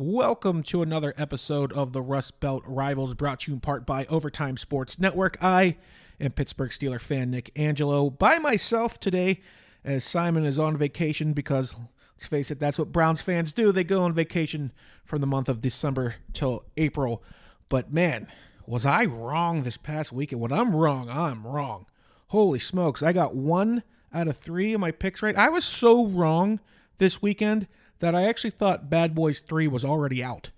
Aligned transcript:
Welcome 0.00 0.62
to 0.62 0.80
another 0.80 1.12
episode 1.16 1.72
of 1.72 1.92
the 1.92 2.00
Rust 2.00 2.38
Belt 2.38 2.62
Rivals, 2.68 3.14
brought 3.14 3.40
to 3.40 3.50
you 3.50 3.54
in 3.56 3.60
part 3.60 3.84
by 3.84 4.06
Overtime 4.06 4.56
Sports 4.56 4.96
Network. 4.96 5.36
I 5.42 5.76
am 6.20 6.30
Pittsburgh 6.30 6.70
Steeler 6.70 7.00
fan 7.00 7.32
Nick 7.32 7.50
Angelo 7.56 8.08
by 8.08 8.38
myself 8.38 9.00
today, 9.00 9.40
as 9.84 10.04
Simon 10.04 10.46
is 10.46 10.56
on 10.56 10.76
vacation 10.76 11.32
because, 11.32 11.74
let's 12.14 12.28
face 12.28 12.52
it, 12.52 12.60
that's 12.60 12.78
what 12.78 12.92
Browns 12.92 13.22
fans 13.22 13.52
do. 13.52 13.72
They 13.72 13.82
go 13.82 14.04
on 14.04 14.12
vacation 14.12 14.70
from 15.04 15.20
the 15.20 15.26
month 15.26 15.48
of 15.48 15.60
December 15.60 16.14
till 16.32 16.64
April. 16.76 17.24
But 17.68 17.92
man, 17.92 18.28
was 18.68 18.86
I 18.86 19.04
wrong 19.04 19.64
this 19.64 19.78
past 19.78 20.12
weekend? 20.12 20.40
When 20.40 20.52
I'm 20.52 20.76
wrong, 20.76 21.10
I'm 21.10 21.44
wrong. 21.44 21.86
Holy 22.28 22.60
smokes, 22.60 23.02
I 23.02 23.12
got 23.12 23.34
one 23.34 23.82
out 24.14 24.28
of 24.28 24.36
three 24.36 24.72
of 24.74 24.80
my 24.80 24.92
picks 24.92 25.22
right. 25.22 25.34
I 25.34 25.48
was 25.48 25.64
so 25.64 26.06
wrong 26.06 26.60
this 26.98 27.20
weekend 27.20 27.66
that 28.00 28.14
I 28.14 28.24
actually 28.24 28.50
thought 28.50 28.90
Bad 28.90 29.14
Boys 29.14 29.40
3 29.40 29.68
was 29.68 29.84
already 29.84 30.22
out. 30.22 30.50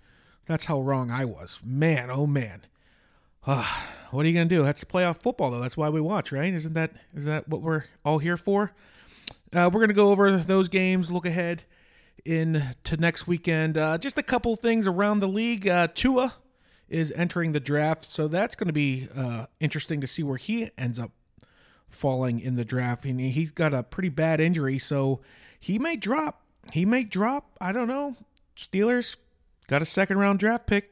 That's 0.45 0.65
how 0.65 0.79
wrong 0.79 1.11
I 1.11 1.25
was. 1.25 1.59
Man, 1.63 2.09
oh 2.09 2.27
man. 2.27 2.63
Uh, 3.45 3.65
what 4.11 4.25
are 4.25 4.29
you 4.29 4.35
going 4.35 4.49
to 4.49 4.55
do? 4.55 4.63
That's 4.63 4.83
playoff 4.83 5.21
football, 5.21 5.51
though. 5.51 5.59
That's 5.59 5.77
why 5.77 5.89
we 5.89 6.01
watch, 6.01 6.31
right? 6.31 6.53
Isn't 6.53 6.73
that 6.73 6.91
is 7.15 7.25
that 7.25 7.47
what 7.47 7.61
we're 7.61 7.85
all 8.05 8.19
here 8.19 8.37
for? 8.37 8.71
Uh, 9.53 9.69
we're 9.71 9.79
going 9.79 9.89
to 9.89 9.95
go 9.95 10.09
over 10.09 10.37
those 10.37 10.69
games, 10.69 11.11
look 11.11 11.25
ahead 11.25 11.63
in 12.23 12.75
to 12.83 12.97
next 12.97 13.27
weekend. 13.27 13.77
Uh, 13.77 13.97
just 13.97 14.17
a 14.17 14.23
couple 14.23 14.55
things 14.55 14.87
around 14.87 15.19
the 15.19 15.27
league. 15.27 15.67
Uh, 15.67 15.87
Tua 15.93 16.35
is 16.87 17.11
entering 17.13 17.51
the 17.53 17.59
draft, 17.59 18.03
so 18.03 18.27
that's 18.27 18.55
going 18.55 18.67
to 18.67 18.73
be 18.73 19.07
uh, 19.15 19.47
interesting 19.59 20.01
to 20.01 20.07
see 20.07 20.23
where 20.23 20.37
he 20.37 20.69
ends 20.77 20.99
up 20.99 21.11
falling 21.87 22.39
in 22.39 22.55
the 22.55 22.65
draft. 22.65 23.05
And 23.05 23.19
he's 23.19 23.51
got 23.51 23.73
a 23.73 23.83
pretty 23.83 24.09
bad 24.09 24.39
injury, 24.39 24.77
so 24.77 25.21
he 25.59 25.79
may 25.79 25.95
drop 25.95 26.40
he 26.71 26.85
may 26.85 27.03
drop. 27.03 27.57
I 27.59 27.71
don't 27.71 27.87
know. 27.87 28.15
Steelers 28.55 29.17
got 29.67 29.81
a 29.81 29.85
second 29.85 30.17
round 30.17 30.39
draft 30.39 30.67
pick. 30.67 30.91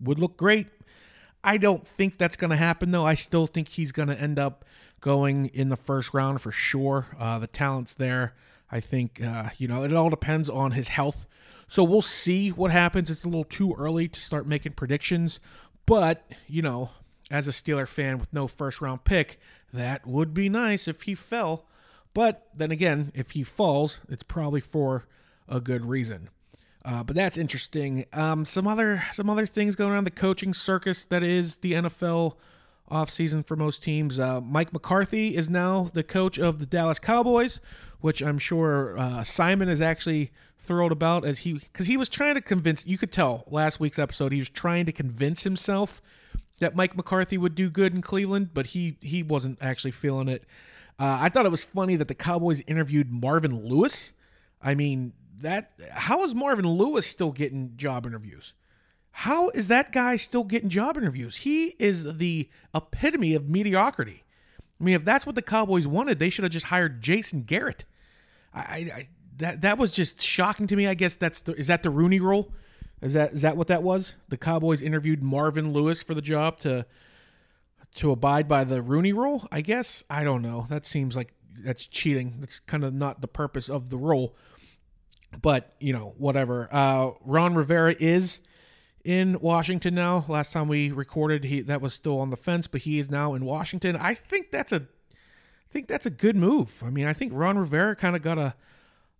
Would 0.00 0.18
look 0.18 0.36
great. 0.36 0.66
I 1.42 1.56
don't 1.56 1.86
think 1.86 2.18
that's 2.18 2.36
going 2.36 2.50
to 2.50 2.56
happen, 2.56 2.90
though. 2.90 3.06
I 3.06 3.14
still 3.14 3.46
think 3.46 3.68
he's 3.68 3.92
going 3.92 4.08
to 4.08 4.20
end 4.20 4.38
up 4.38 4.64
going 5.00 5.46
in 5.46 5.68
the 5.68 5.76
first 5.76 6.12
round 6.12 6.40
for 6.40 6.52
sure. 6.52 7.06
Uh, 7.18 7.38
the 7.38 7.46
talent's 7.46 7.94
there. 7.94 8.34
I 8.70 8.80
think, 8.80 9.22
uh, 9.22 9.50
you 9.56 9.66
know, 9.66 9.82
it 9.82 9.92
all 9.94 10.10
depends 10.10 10.50
on 10.50 10.72
his 10.72 10.88
health. 10.88 11.26
So 11.68 11.84
we'll 11.84 12.02
see 12.02 12.50
what 12.50 12.70
happens. 12.70 13.10
It's 13.10 13.24
a 13.24 13.28
little 13.28 13.44
too 13.44 13.74
early 13.78 14.08
to 14.08 14.20
start 14.20 14.46
making 14.46 14.72
predictions. 14.72 15.40
But, 15.86 16.30
you 16.46 16.62
know, 16.62 16.90
as 17.30 17.48
a 17.48 17.52
Steeler 17.52 17.86
fan 17.86 18.18
with 18.18 18.32
no 18.32 18.46
first 18.46 18.80
round 18.80 19.04
pick, 19.04 19.38
that 19.72 20.06
would 20.06 20.34
be 20.34 20.48
nice 20.48 20.88
if 20.88 21.02
he 21.02 21.14
fell. 21.14 21.66
But 22.14 22.48
then 22.54 22.70
again, 22.70 23.12
if 23.14 23.32
he 23.32 23.42
falls, 23.42 24.00
it's 24.08 24.22
probably 24.22 24.60
for 24.60 25.06
a 25.48 25.60
good 25.60 25.84
reason. 25.84 26.30
Uh, 26.84 27.04
but 27.04 27.16
that's 27.16 27.36
interesting. 27.36 28.06
Um, 28.12 28.44
some 28.44 28.66
other 28.66 29.04
some 29.12 29.28
other 29.28 29.46
things 29.46 29.76
going 29.76 29.92
on 29.92 30.04
the 30.04 30.10
coaching 30.10 30.54
circus 30.54 31.04
that 31.04 31.22
is 31.22 31.56
the 31.56 31.72
NFL 31.72 32.36
offseason 32.90 33.46
for 33.46 33.56
most 33.56 33.82
teams. 33.82 34.18
Uh, 34.18 34.40
Mike 34.40 34.72
McCarthy 34.72 35.36
is 35.36 35.48
now 35.48 35.90
the 35.92 36.02
coach 36.02 36.38
of 36.38 36.58
the 36.58 36.66
Dallas 36.66 36.98
Cowboys, 36.98 37.60
which 38.00 38.22
I'm 38.22 38.38
sure 38.38 38.98
uh, 38.98 39.24
Simon 39.24 39.68
is 39.68 39.80
actually 39.80 40.30
thrilled 40.58 40.92
about 40.92 41.24
as 41.24 41.40
he 41.40 41.54
because 41.54 41.86
he 41.86 41.96
was 41.96 42.08
trying 42.08 42.34
to 42.34 42.40
convince. 42.40 42.86
You 42.86 42.98
could 42.98 43.12
tell 43.12 43.44
last 43.48 43.80
week's 43.80 43.98
episode 43.98 44.32
he 44.32 44.38
was 44.38 44.48
trying 44.48 44.86
to 44.86 44.92
convince 44.92 45.42
himself 45.42 46.00
that 46.60 46.74
Mike 46.74 46.96
McCarthy 46.96 47.38
would 47.38 47.54
do 47.54 47.70
good 47.70 47.94
in 47.94 48.02
Cleveland, 48.02 48.50
but 48.54 48.68
he 48.68 48.96
he 49.00 49.22
wasn't 49.22 49.58
actually 49.60 49.90
feeling 49.92 50.28
it. 50.28 50.44
Uh, 50.98 51.18
I 51.20 51.28
thought 51.28 51.46
it 51.46 51.50
was 51.50 51.64
funny 51.64 51.96
that 51.96 52.08
the 52.08 52.14
Cowboys 52.14 52.62
interviewed 52.66 53.12
Marvin 53.12 53.64
Lewis. 53.64 54.12
I 54.60 54.74
mean, 54.74 55.12
that 55.40 55.72
how 55.92 56.24
is 56.24 56.34
Marvin 56.34 56.66
Lewis 56.66 57.06
still 57.06 57.30
getting 57.30 57.74
job 57.76 58.06
interviews? 58.06 58.54
How 59.12 59.48
is 59.50 59.68
that 59.68 59.92
guy 59.92 60.16
still 60.16 60.44
getting 60.44 60.68
job 60.68 60.96
interviews? 60.96 61.38
He 61.38 61.74
is 61.78 62.18
the 62.18 62.48
epitome 62.74 63.34
of 63.34 63.48
mediocrity. 63.48 64.24
I 64.80 64.84
mean, 64.84 64.94
if 64.94 65.04
that's 65.04 65.26
what 65.26 65.34
the 65.34 65.42
Cowboys 65.42 65.86
wanted, 65.86 66.18
they 66.18 66.30
should 66.30 66.44
have 66.44 66.52
just 66.52 66.66
hired 66.66 67.00
Jason 67.02 67.42
Garrett. 67.42 67.84
I, 68.54 68.60
I 68.62 69.08
that 69.38 69.60
that 69.62 69.78
was 69.78 69.92
just 69.92 70.22
shocking 70.22 70.66
to 70.68 70.76
me. 70.76 70.86
I 70.86 70.94
guess 70.94 71.14
that's 71.14 71.40
the, 71.40 71.52
is 71.54 71.68
that 71.68 71.82
the 71.82 71.90
Rooney 71.90 72.20
Rule? 72.20 72.52
Is 73.00 73.12
that 73.12 73.32
is 73.32 73.42
that 73.42 73.56
what 73.56 73.68
that 73.68 73.82
was? 73.82 74.16
The 74.28 74.36
Cowboys 74.36 74.82
interviewed 74.82 75.22
Marvin 75.22 75.72
Lewis 75.72 76.02
for 76.02 76.14
the 76.14 76.22
job 76.22 76.58
to 76.60 76.86
to 77.96 78.10
abide 78.10 78.48
by 78.48 78.64
the 78.64 78.82
Rooney 78.82 79.12
Rule. 79.12 79.46
I 79.50 79.60
guess 79.60 80.04
I 80.08 80.24
don't 80.24 80.42
know. 80.42 80.66
That 80.68 80.86
seems 80.86 81.16
like 81.16 81.34
that's 81.64 81.86
cheating. 81.86 82.36
That's 82.40 82.60
kind 82.60 82.84
of 82.84 82.94
not 82.94 83.20
the 83.20 83.28
purpose 83.28 83.68
of 83.68 83.90
the 83.90 83.96
rule. 83.96 84.34
But 85.40 85.74
you 85.80 85.92
know, 85.92 86.14
whatever. 86.16 86.68
Uh, 86.72 87.12
Ron 87.24 87.54
Rivera 87.54 87.94
is 87.98 88.40
in 89.04 89.40
Washington 89.40 89.94
now. 89.94 90.24
Last 90.28 90.52
time 90.52 90.68
we 90.68 90.90
recorded, 90.90 91.44
he 91.44 91.60
that 91.62 91.80
was 91.80 91.94
still 91.94 92.20
on 92.20 92.30
the 92.30 92.36
fence, 92.36 92.66
but 92.66 92.82
he 92.82 92.98
is 92.98 93.10
now 93.10 93.34
in 93.34 93.44
Washington. 93.44 93.96
I 93.96 94.14
think 94.14 94.50
that's 94.50 94.72
a, 94.72 94.76
I 94.76 95.70
think 95.70 95.88
that's 95.88 96.06
a 96.06 96.10
good 96.10 96.36
move. 96.36 96.82
I 96.84 96.90
mean, 96.90 97.06
I 97.06 97.12
think 97.12 97.32
Ron 97.34 97.58
Rivera 97.58 97.94
kind 97.96 98.16
of 98.16 98.22
got 98.22 98.38
a, 98.38 98.54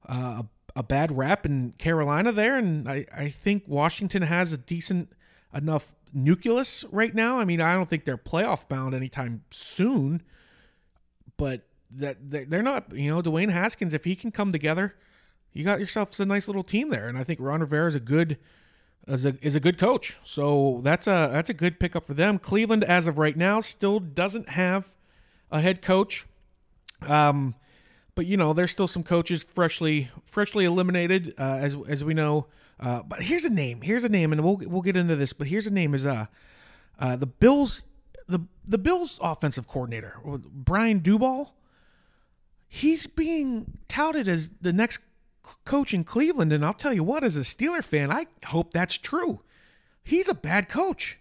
a 0.05 0.47
a 0.77 0.83
bad 0.83 1.17
rap 1.17 1.45
in 1.45 1.73
Carolina 1.79 2.33
there, 2.33 2.57
and 2.57 2.89
I 2.89 3.05
I 3.15 3.29
think 3.29 3.65
Washington 3.67 4.23
has 4.23 4.53
a 4.53 4.59
decent 4.59 5.13
enough 5.55 5.95
nucleus 6.13 6.85
right 6.91 7.15
now. 7.15 7.39
I 7.39 7.45
mean, 7.45 7.61
I 7.61 7.75
don't 7.75 7.89
think 7.89 8.05
they're 8.05 8.19
playoff 8.19 8.69
bound 8.69 8.95
anytime 8.95 9.43
soon, 9.51 10.23
but 11.37 11.63
that 11.91 12.17
they're 12.31 12.63
not. 12.63 12.93
You 12.93 13.11
know, 13.11 13.23
Dwayne 13.23 13.51
Haskins, 13.51 13.95
if 13.95 14.05
he 14.05 14.15
can 14.15 14.31
come 14.31 14.53
together, 14.53 14.95
you 15.53 15.65
got 15.65 15.81
yourself 15.81 16.19
a 16.21 16.27
nice 16.27 16.49
little 16.49 16.63
team 16.63 16.91
there. 16.91 17.09
And 17.09 17.19
I 17.19 17.25
think 17.25 17.41
Ron 17.41 17.61
Rivera 17.61 17.89
is 17.89 17.95
a 17.95 18.01
good 18.01 18.39
is 19.07 19.25
a 19.25 19.35
is 19.41 19.55
a 19.55 19.61
good 19.61 19.79
coach. 19.79 20.17
So 20.25 20.81
that's 20.83 21.07
a 21.07 21.31
that's 21.33 21.51
a 21.51 21.55
good 21.55 21.81
pickup 21.81 22.05
for 22.05 22.15
them. 22.15 22.39
Cleveland, 22.39 22.85
as 22.85 23.07
of 23.07 23.19
right 23.19 23.37
now, 23.37 23.61
still 23.61 24.01
doesn't 24.01 24.51
have 24.51 24.91
a 25.51 25.61
head 25.61 25.83
coach. 25.83 26.27
Um, 27.07 27.55
but 28.15 28.27
you 28.27 28.37
know, 28.37 28.53
there's 28.53 28.71
still 28.71 28.89
some 28.89 29.03
coaches 29.03 29.45
freshly 29.45 30.11
freshly 30.27 30.65
eliminated, 30.65 31.35
uh, 31.39 31.59
as 31.61 31.77
as 31.89 32.05
we 32.05 32.15
know. 32.15 32.47
Uh, 32.81 33.03
but 33.03 33.23
here's 33.23 33.45
a 33.45 33.51
name. 33.51 33.81
Here's 33.81 34.05
a 34.05 34.09
name, 34.09 34.33
and 34.33 34.43
we'll 34.43 34.61
we'll 34.67 34.83
get 34.83 34.97
into 34.97 35.17
this. 35.17 35.33
But 35.33 35.49
here's 35.49 35.67
a 35.67 35.71
name: 35.71 35.95
is 35.95 36.07
uh, 36.07 36.27
uh 36.99 37.17
the 37.17 37.27
Bills 37.27 37.85
the 38.29 38.41
the 38.65 38.79
Bills 38.79 39.19
offensive 39.21 39.67
coordinator 39.67 40.21
Brian 40.25 41.01
Daboll. 41.01 41.51
He's 42.69 43.07
being 43.07 43.79
touted 43.89 44.29
as 44.29 44.51
the 44.61 44.75
next 44.75 45.01
coach 45.65 45.95
in 45.95 46.05
Cleveland, 46.05 46.53
and 46.53 46.65
I'll 46.65 46.75
tell 46.75 46.93
you 46.93 47.03
what, 47.03 47.25
as 47.25 47.35
a 47.35 47.41
Steeler 47.41 47.83
fan, 47.83 48.13
I 48.13 48.27
hope 48.47 48.73
that's 48.73 48.99
true. 48.99 49.41
He's 50.05 50.29
a 50.29 50.35
bad 50.35 50.69
coach. 50.69 51.19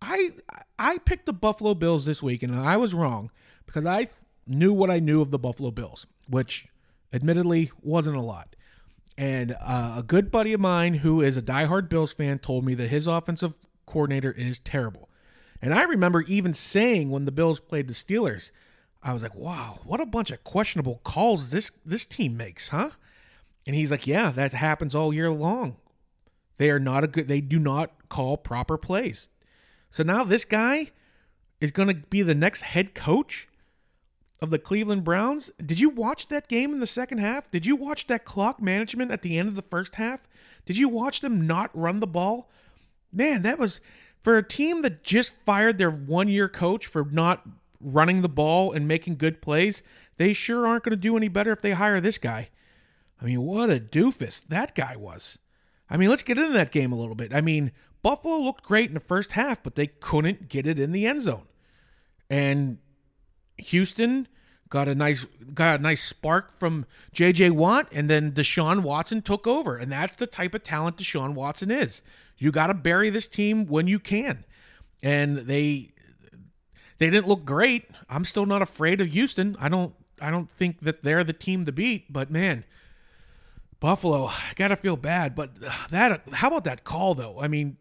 I 0.00 0.32
I 0.78 0.98
picked 0.98 1.26
the 1.26 1.32
Buffalo 1.32 1.74
Bills 1.74 2.04
this 2.04 2.22
week, 2.22 2.42
and 2.42 2.54
I 2.54 2.76
was 2.76 2.94
wrong 2.94 3.30
because 3.64 3.86
I 3.86 4.08
knew 4.46 4.72
what 4.72 4.90
I 4.90 4.98
knew 4.98 5.22
of 5.22 5.30
the 5.30 5.38
Buffalo 5.38 5.70
Bills, 5.70 6.06
which 6.28 6.66
admittedly 7.12 7.70
wasn't 7.82 8.16
a 8.16 8.20
lot. 8.20 8.56
And 9.18 9.56
uh, 9.60 9.96
a 9.98 10.02
good 10.02 10.30
buddy 10.30 10.52
of 10.52 10.60
mine 10.60 10.94
who 10.94 11.20
is 11.20 11.36
a 11.36 11.42
diehard 11.42 11.88
Bills 11.88 12.12
fan 12.12 12.38
told 12.38 12.64
me 12.64 12.74
that 12.74 12.88
his 12.88 13.06
offensive 13.06 13.54
coordinator 13.86 14.32
is 14.32 14.58
terrible. 14.58 15.08
And 15.60 15.74
I 15.74 15.84
remember 15.84 16.22
even 16.22 16.54
saying 16.54 17.10
when 17.10 17.24
the 17.24 17.32
Bills 17.32 17.60
played 17.60 17.88
the 17.88 17.94
Steelers, 17.94 18.50
I 19.02 19.12
was 19.12 19.22
like, 19.22 19.34
"Wow, 19.34 19.80
what 19.84 20.00
a 20.00 20.06
bunch 20.06 20.30
of 20.30 20.44
questionable 20.44 21.00
calls 21.04 21.50
this 21.50 21.70
this 21.84 22.04
team 22.04 22.36
makes, 22.36 22.70
huh?" 22.70 22.90
And 23.66 23.76
he's 23.76 23.90
like, 23.90 24.06
"Yeah, 24.06 24.30
that 24.30 24.54
happens 24.54 24.94
all 24.94 25.12
year 25.12 25.30
long. 25.30 25.76
They 26.58 26.70
are 26.70 26.80
not 26.80 27.04
a 27.04 27.06
good 27.08 27.28
they 27.28 27.40
do 27.40 27.58
not 27.58 28.08
call 28.08 28.36
proper 28.36 28.76
plays." 28.76 29.28
So 29.90 30.02
now 30.02 30.24
this 30.24 30.44
guy 30.44 30.90
is 31.60 31.70
going 31.70 31.88
to 31.88 31.94
be 31.94 32.22
the 32.22 32.34
next 32.34 32.62
head 32.62 32.94
coach 32.94 33.46
of 34.42 34.50
the 34.50 34.58
Cleveland 34.58 35.04
Browns. 35.04 35.52
Did 35.64 35.78
you 35.78 35.88
watch 35.88 36.26
that 36.28 36.48
game 36.48 36.74
in 36.74 36.80
the 36.80 36.86
second 36.86 37.18
half? 37.18 37.48
Did 37.50 37.64
you 37.64 37.76
watch 37.76 38.08
that 38.08 38.24
clock 38.24 38.60
management 38.60 39.12
at 39.12 39.22
the 39.22 39.38
end 39.38 39.48
of 39.48 39.54
the 39.54 39.62
first 39.62 39.94
half? 39.94 40.20
Did 40.66 40.76
you 40.76 40.88
watch 40.88 41.20
them 41.20 41.46
not 41.46 41.70
run 41.72 42.00
the 42.00 42.08
ball? 42.08 42.50
Man, 43.12 43.42
that 43.42 43.58
was 43.58 43.80
for 44.20 44.36
a 44.36 44.42
team 44.42 44.82
that 44.82 45.04
just 45.04 45.32
fired 45.46 45.78
their 45.78 45.90
one 45.90 46.28
year 46.28 46.48
coach 46.48 46.86
for 46.86 47.04
not 47.04 47.46
running 47.80 48.22
the 48.22 48.28
ball 48.28 48.72
and 48.72 48.88
making 48.88 49.16
good 49.16 49.40
plays. 49.40 49.80
They 50.16 50.32
sure 50.32 50.66
aren't 50.66 50.84
going 50.84 50.90
to 50.90 50.96
do 50.96 51.16
any 51.16 51.28
better 51.28 51.52
if 51.52 51.62
they 51.62 51.72
hire 51.72 52.00
this 52.00 52.18
guy. 52.18 52.48
I 53.20 53.24
mean, 53.24 53.42
what 53.42 53.70
a 53.70 53.78
doofus 53.78 54.42
that 54.48 54.74
guy 54.74 54.96
was. 54.96 55.38
I 55.88 55.96
mean, 55.96 56.10
let's 56.10 56.24
get 56.24 56.38
into 56.38 56.52
that 56.52 56.72
game 56.72 56.90
a 56.90 56.98
little 56.98 57.14
bit. 57.14 57.32
I 57.32 57.40
mean, 57.40 57.70
Buffalo 58.02 58.38
looked 58.38 58.64
great 58.64 58.88
in 58.88 58.94
the 58.94 59.00
first 59.00 59.32
half, 59.32 59.62
but 59.62 59.76
they 59.76 59.86
couldn't 59.86 60.48
get 60.48 60.66
it 60.66 60.80
in 60.80 60.90
the 60.90 61.06
end 61.06 61.22
zone. 61.22 61.46
And 62.28 62.78
Houston 63.58 64.26
got 64.72 64.88
a 64.88 64.94
nice 64.94 65.26
got 65.52 65.80
a 65.80 65.82
nice 65.82 66.02
spark 66.02 66.58
from 66.58 66.86
J.J. 67.12 67.50
Watt, 67.50 67.88
and 67.92 68.08
then 68.08 68.32
Deshaun 68.32 68.80
Watson 68.80 69.20
took 69.20 69.46
over, 69.46 69.76
and 69.76 69.92
that's 69.92 70.16
the 70.16 70.26
type 70.26 70.54
of 70.54 70.64
talent 70.64 70.96
Deshaun 70.96 71.34
Watson 71.34 71.70
is. 71.70 72.00
You 72.38 72.50
got 72.50 72.68
to 72.68 72.74
bury 72.74 73.10
this 73.10 73.28
team 73.28 73.66
when 73.66 73.86
you 73.86 73.98
can, 73.98 74.46
and 75.02 75.40
they 75.40 75.92
they 76.96 77.10
didn't 77.10 77.28
look 77.28 77.44
great. 77.44 77.84
I'm 78.08 78.24
still 78.24 78.46
not 78.46 78.62
afraid 78.62 79.02
of 79.02 79.08
Houston. 79.08 79.58
I 79.60 79.68
don't 79.68 79.94
I 80.22 80.30
don't 80.30 80.50
think 80.50 80.80
that 80.80 81.02
they're 81.02 81.22
the 81.22 81.34
team 81.34 81.66
to 81.66 81.72
beat, 81.72 82.10
but 82.10 82.30
man, 82.30 82.64
Buffalo, 83.78 84.30
gotta 84.56 84.76
feel 84.76 84.96
bad, 84.96 85.34
but 85.34 85.50
that 85.90 86.22
how 86.32 86.48
about 86.48 86.64
that 86.64 86.82
call 86.82 87.14
though? 87.14 87.38
I 87.38 87.46
mean, 87.46 87.76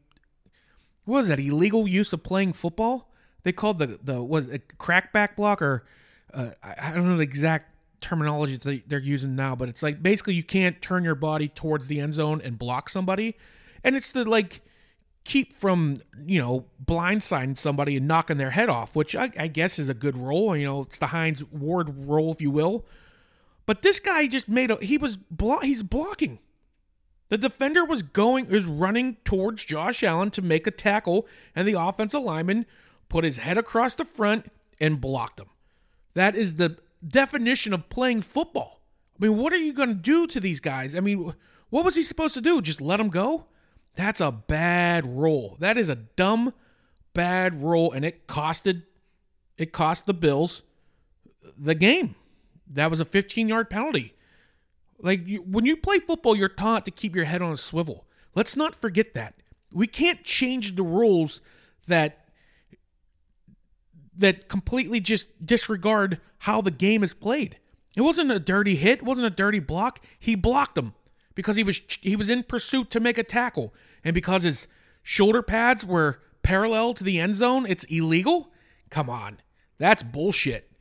what 1.06 1.20
was 1.20 1.28
that 1.30 1.40
illegal 1.40 1.88
use 1.88 2.12
of 2.12 2.22
playing 2.22 2.52
football? 2.52 3.14
They 3.44 3.54
called 3.54 3.80
the 3.80 3.98
the 4.04 4.22
was 4.22 4.50
it 4.50 4.78
crackback 4.78 5.38
block 5.38 5.62
or 5.62 5.86
uh, 6.34 6.52
I 6.64 6.94
don't 6.94 7.08
know 7.08 7.18
the 7.18 7.24
exact 7.24 7.68
terminology 8.02 8.58
that 8.58 8.90
they're 8.90 9.00
using 9.00 9.36
now, 9.36 9.56
but 9.56 9.70
it's 9.70 9.84
like 9.84 10.02
basically 10.02 10.34
you 10.34 10.44
can't 10.44 10.82
turn 10.82 11.04
your 11.04 11.16
body 11.16 11.48
towards 11.48 11.88
the 11.88 12.00
end 12.00 12.14
zone 12.14 12.42
and 12.44 12.58
block 12.58 12.90
somebody, 12.90 13.36
and 13.84 13.96
it's 13.96 14.12
to 14.12 14.24
like 14.24 14.62
keep 15.24 15.54
from 15.54 16.02
you 16.26 16.42
know 16.42 16.66
blindsiding 16.84 17.58
somebody 17.58 17.98
and 17.98 18.08
knocking 18.08 18.38
their 18.38 18.52
head 18.52 18.70
off, 18.70 18.96
which 18.96 19.16
I, 19.16 19.32
I 19.38 19.48
guess 19.48 19.80
is 19.80 19.90
a 19.90 19.94
good 19.94 20.18
role. 20.18 20.56
You 20.56 20.66
know, 20.66 20.82
it's 20.82 20.98
the 20.98 21.08
Hines 21.08 21.44
Ward 21.46 22.08
role, 22.08 22.32
if 22.32 22.42
you 22.42 22.52
will. 22.52 22.86
But 23.66 23.84
this 23.84 24.00
guy 24.00 24.28
just 24.28 24.50
made 24.50 24.72
a 24.72 24.76
he 24.78 24.98
was 24.98 25.18
blo- 25.18 25.60
he's 25.60 25.84
blocking. 25.84 26.40
The 27.30 27.38
defender 27.38 27.86
was 27.86 28.02
going 28.02 28.48
is 28.48 28.66
running 28.66 29.16
towards 29.24 29.64
Josh 29.64 30.04
Allen 30.04 30.32
to 30.32 30.42
make 30.42 30.68
a 30.68 30.72
tackle, 30.72 31.28
and 31.56 31.68
the 31.68 31.80
offensive 31.80 32.22
lineman 32.22 32.66
put 33.08 33.24
his 33.24 33.38
head 33.38 33.58
across 33.58 33.94
the 33.94 34.06
front 34.06 34.52
and 34.82 35.00
blocked 35.00 35.40
him. 35.40 35.48
That 36.14 36.36
is 36.36 36.56
the 36.56 36.78
definition 37.06 37.74
of 37.74 37.90
playing 37.90 38.22
football. 38.22 38.82
I 39.20 39.26
mean, 39.26 39.38
what 39.38 39.54
are 39.54 39.58
you 39.58 39.74
going 39.74 39.90
to 39.90 39.96
do 39.96 40.28
to 40.28 40.40
these 40.40 40.60
guys? 40.60 40.96
I 40.96 41.00
mean, 41.00 41.34
what 41.70 41.86
was 41.86 41.96
he 41.96 42.04
supposed 42.04 42.34
to 42.34 42.42
do? 42.42 42.62
Just 42.62 42.82
let 42.82 42.98
them 42.98 43.10
go? 43.10 43.46
That's 43.96 44.22
a 44.22 44.32
bad 44.32 45.06
rule. 45.06 45.58
That 45.60 45.78
is 45.78 45.90
a 45.90 45.96
dumb, 45.96 46.54
bad 47.14 47.62
rule, 47.62 47.92
and 47.92 48.06
it 48.06 48.28
costed 48.28 48.84
it 49.58 49.72
cost 49.72 50.06
the 50.06 50.14
Bills 50.14 50.64
the 51.58 51.76
game. 51.76 52.16
That 52.68 52.90
was 52.90 53.00
a 53.00 53.06
15 53.06 53.48
yard 53.48 53.70
penalty. 53.70 54.16
Like 55.00 55.28
you, 55.28 55.40
when 55.42 55.66
you 55.66 55.78
play 55.78 56.00
football, 56.00 56.36
you're 56.36 56.50
taught 56.50 56.86
to 56.86 56.92
keep 56.92 57.16
your 57.16 57.26
head 57.26 57.42
on 57.42 57.52
a 57.52 57.58
swivel. 57.58 58.06
Let's 58.34 58.56
not 58.56 58.76
forget 58.76 59.14
that. 59.14 59.36
We 59.74 59.88
can't 59.88 60.24
change 60.24 60.76
the 60.76 60.84
rules 60.84 61.42
that 61.88 62.21
that 64.18 64.48
completely 64.48 65.00
just 65.00 65.46
disregard 65.46 66.20
how 66.40 66.62
the 66.62 66.72
game 66.72 67.04
is 67.04 67.14
played. 67.14 67.58
It 67.96 68.02
wasn't 68.02 68.32
a 68.32 68.40
dirty 68.40 68.76
hit, 68.76 69.00
it 69.00 69.06
wasn't 69.06 69.28
a 69.28 69.32
dirty 69.32 69.60
block. 69.60 70.00
He 70.20 70.36
blocked 70.36 70.78
him 70.78 70.94
because 71.36 71.56
he 71.56 71.64
was 71.64 71.82
he 72.02 72.16
was 72.16 72.30
in 72.30 72.44
pursuit 72.44 72.90
to 72.92 73.00
make 73.00 73.18
a 73.18 73.24
tackle 73.24 73.74
and 74.04 74.14
because 74.14 74.44
his 74.44 74.68
shoulder 75.04 75.42
pads 75.42 75.86
were 75.86 76.20
parallel 76.44 76.94
to 76.96 77.04
the 77.04 77.20
end 77.20 77.36
zone, 77.36 77.66
it's 77.68 77.84
illegal? 77.86 78.52
Come 78.90 79.10
on. 79.10 79.40
That's 79.78 80.04
bullshit. 80.04 80.72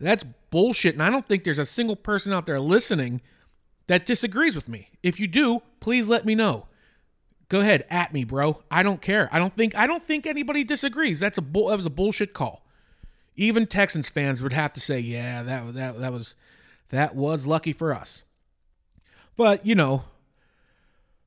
That's 0.00 0.24
bullshit 0.50 0.94
and 0.94 1.02
I 1.02 1.10
don't 1.10 1.26
think 1.26 1.44
there's 1.44 1.58
a 1.58 1.66
single 1.66 1.96
person 1.96 2.32
out 2.32 2.46
there 2.46 2.60
listening 2.60 3.20
that 3.86 4.06
disagrees 4.06 4.54
with 4.54 4.68
me. 4.68 4.88
If 5.02 5.20
you 5.20 5.26
do, 5.26 5.62
please 5.80 6.08
let 6.08 6.24
me 6.24 6.34
know. 6.34 6.66
Go 7.48 7.60
ahead, 7.60 7.84
at 7.90 8.12
me, 8.12 8.24
bro. 8.24 8.62
I 8.70 8.82
don't 8.82 9.02
care. 9.02 9.28
I 9.30 9.38
don't 9.38 9.54
think 9.54 9.74
I 9.74 9.86
don't 9.86 10.02
think 10.02 10.26
anybody 10.26 10.64
disagrees. 10.64 11.20
That's 11.20 11.38
a 11.38 11.42
bull 11.42 11.68
that 11.68 11.76
was 11.76 11.86
a 11.86 11.90
bullshit 11.90 12.32
call. 12.32 12.63
Even 13.36 13.66
Texans 13.66 14.08
fans 14.08 14.42
would 14.42 14.52
have 14.52 14.72
to 14.74 14.80
say, 14.80 14.98
"Yeah, 15.00 15.42
that 15.42 15.74
that 15.74 16.00
that 16.00 16.12
was 16.12 16.34
that 16.90 17.14
was 17.14 17.46
lucky 17.46 17.72
for 17.72 17.92
us." 17.92 18.22
But 19.36 19.66
you 19.66 19.74
know, 19.74 20.04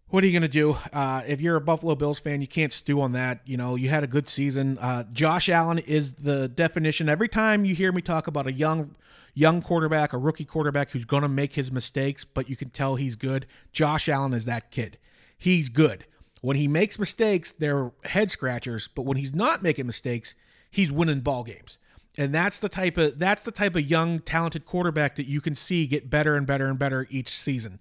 what 0.10 0.24
are 0.24 0.28
you 0.28 0.34
going 0.34 0.42
to 0.44 0.48
do? 0.48 0.78
Uh, 0.94 1.24
if 1.28 1.42
you're 1.42 1.58
a 1.58 1.62
Buffalo 1.62 1.96
Bills 1.96 2.20
fan, 2.20 2.40
you 2.40 2.48
can't 2.48 2.72
stew 2.72 3.02
on 3.02 3.12
that. 3.12 3.42
You 3.46 3.58
know, 3.58 3.76
you 3.76 3.90
had 3.90 4.04
a 4.04 4.08
good 4.08 4.30
season. 4.30 4.78
Uh, 4.80 5.04
Josh 5.12 5.50
Allen 5.50 5.80
is 5.80 6.14
the 6.14 6.48
definition. 6.48 7.10
Every 7.10 7.28
time 7.28 7.66
you 7.66 7.76
hear 7.76 7.92
me 7.92 8.02
talk 8.02 8.28
about 8.28 8.48
a 8.48 8.54
young, 8.54 8.96
young 9.34 9.62
quarterback, 9.62 10.14
a 10.14 10.18
rookie 10.18 10.46
quarterback 10.46 10.92
who's 10.92 11.04
going 11.04 11.24
to 11.24 11.30
make 11.30 11.54
his 11.54 11.74
mistakes, 11.74 12.24
but 12.24 12.50
you 12.50 12.56
can 12.56 12.70
tell 12.70 12.96
he's 12.96 13.16
good. 13.16 13.46
Josh 13.74 14.08
Allen 14.08 14.34
is 14.34 14.46
that 14.46 14.72
kid. 14.72 14.98
He's 15.38 15.68
good. 15.68 16.06
When 16.40 16.56
he 16.56 16.70
makes 16.70 16.98
mistakes, 16.98 17.52
they're 17.52 17.92
head 18.06 18.32
scratchers. 18.32 18.88
But 18.88 19.06
when 19.06 19.18
he's 19.18 19.36
not 19.36 19.62
making 19.62 19.88
mistakes, 19.88 20.36
he's 20.72 20.92
winning 20.92 21.20
ball 21.20 21.44
games 21.44 21.78
and 22.18 22.34
that's 22.34 22.60
the 22.60 22.70
type 22.70 22.98
of 22.98 23.20
that's 23.20 23.44
the 23.44 23.52
type 23.52 23.76
of 23.76 23.90
young 23.90 24.20
talented 24.20 24.66
quarterback 24.66 25.16
that 25.16 25.28
you 25.28 25.42
can 25.42 25.56
see 25.56 25.88
get 25.88 26.10
better 26.10 26.36
and 26.36 26.48
better 26.48 26.68
and 26.68 26.80
better 26.80 27.08
each 27.10 27.30
season 27.30 27.80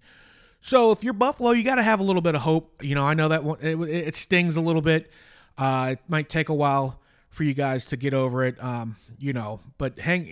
so 0.60 0.92
if 0.92 1.02
you're 1.02 1.12
buffalo 1.12 1.50
you 1.50 1.62
got 1.62 1.76
to 1.76 1.82
have 1.82 2.00
a 2.00 2.02
little 2.02 2.22
bit 2.22 2.34
of 2.34 2.42
hope 2.42 2.82
you 2.82 2.94
know 2.94 3.04
i 3.04 3.14
know 3.14 3.28
that 3.28 3.42
it, 3.62 3.80
it 3.88 4.14
stings 4.14 4.56
a 4.56 4.60
little 4.60 4.82
bit 4.82 5.10
uh, 5.58 5.90
it 5.92 6.00
might 6.06 6.28
take 6.28 6.48
a 6.50 6.54
while 6.54 7.00
for 7.30 7.42
you 7.44 7.54
guys 7.54 7.86
to 7.86 7.96
get 7.96 8.12
over 8.12 8.44
it 8.44 8.62
um, 8.62 8.96
you 9.18 9.32
know 9.32 9.60
but 9.78 9.98
hang 9.98 10.24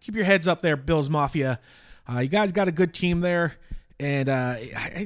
keep 0.00 0.14
your 0.14 0.24
heads 0.24 0.46
up 0.46 0.60
there 0.60 0.76
bills 0.76 1.08
mafia 1.08 1.58
uh, 2.12 2.18
you 2.18 2.28
guys 2.28 2.52
got 2.52 2.68
a 2.68 2.72
good 2.72 2.94
team 2.94 3.20
there 3.20 3.56
and 4.02 4.28
uh, 4.28 4.56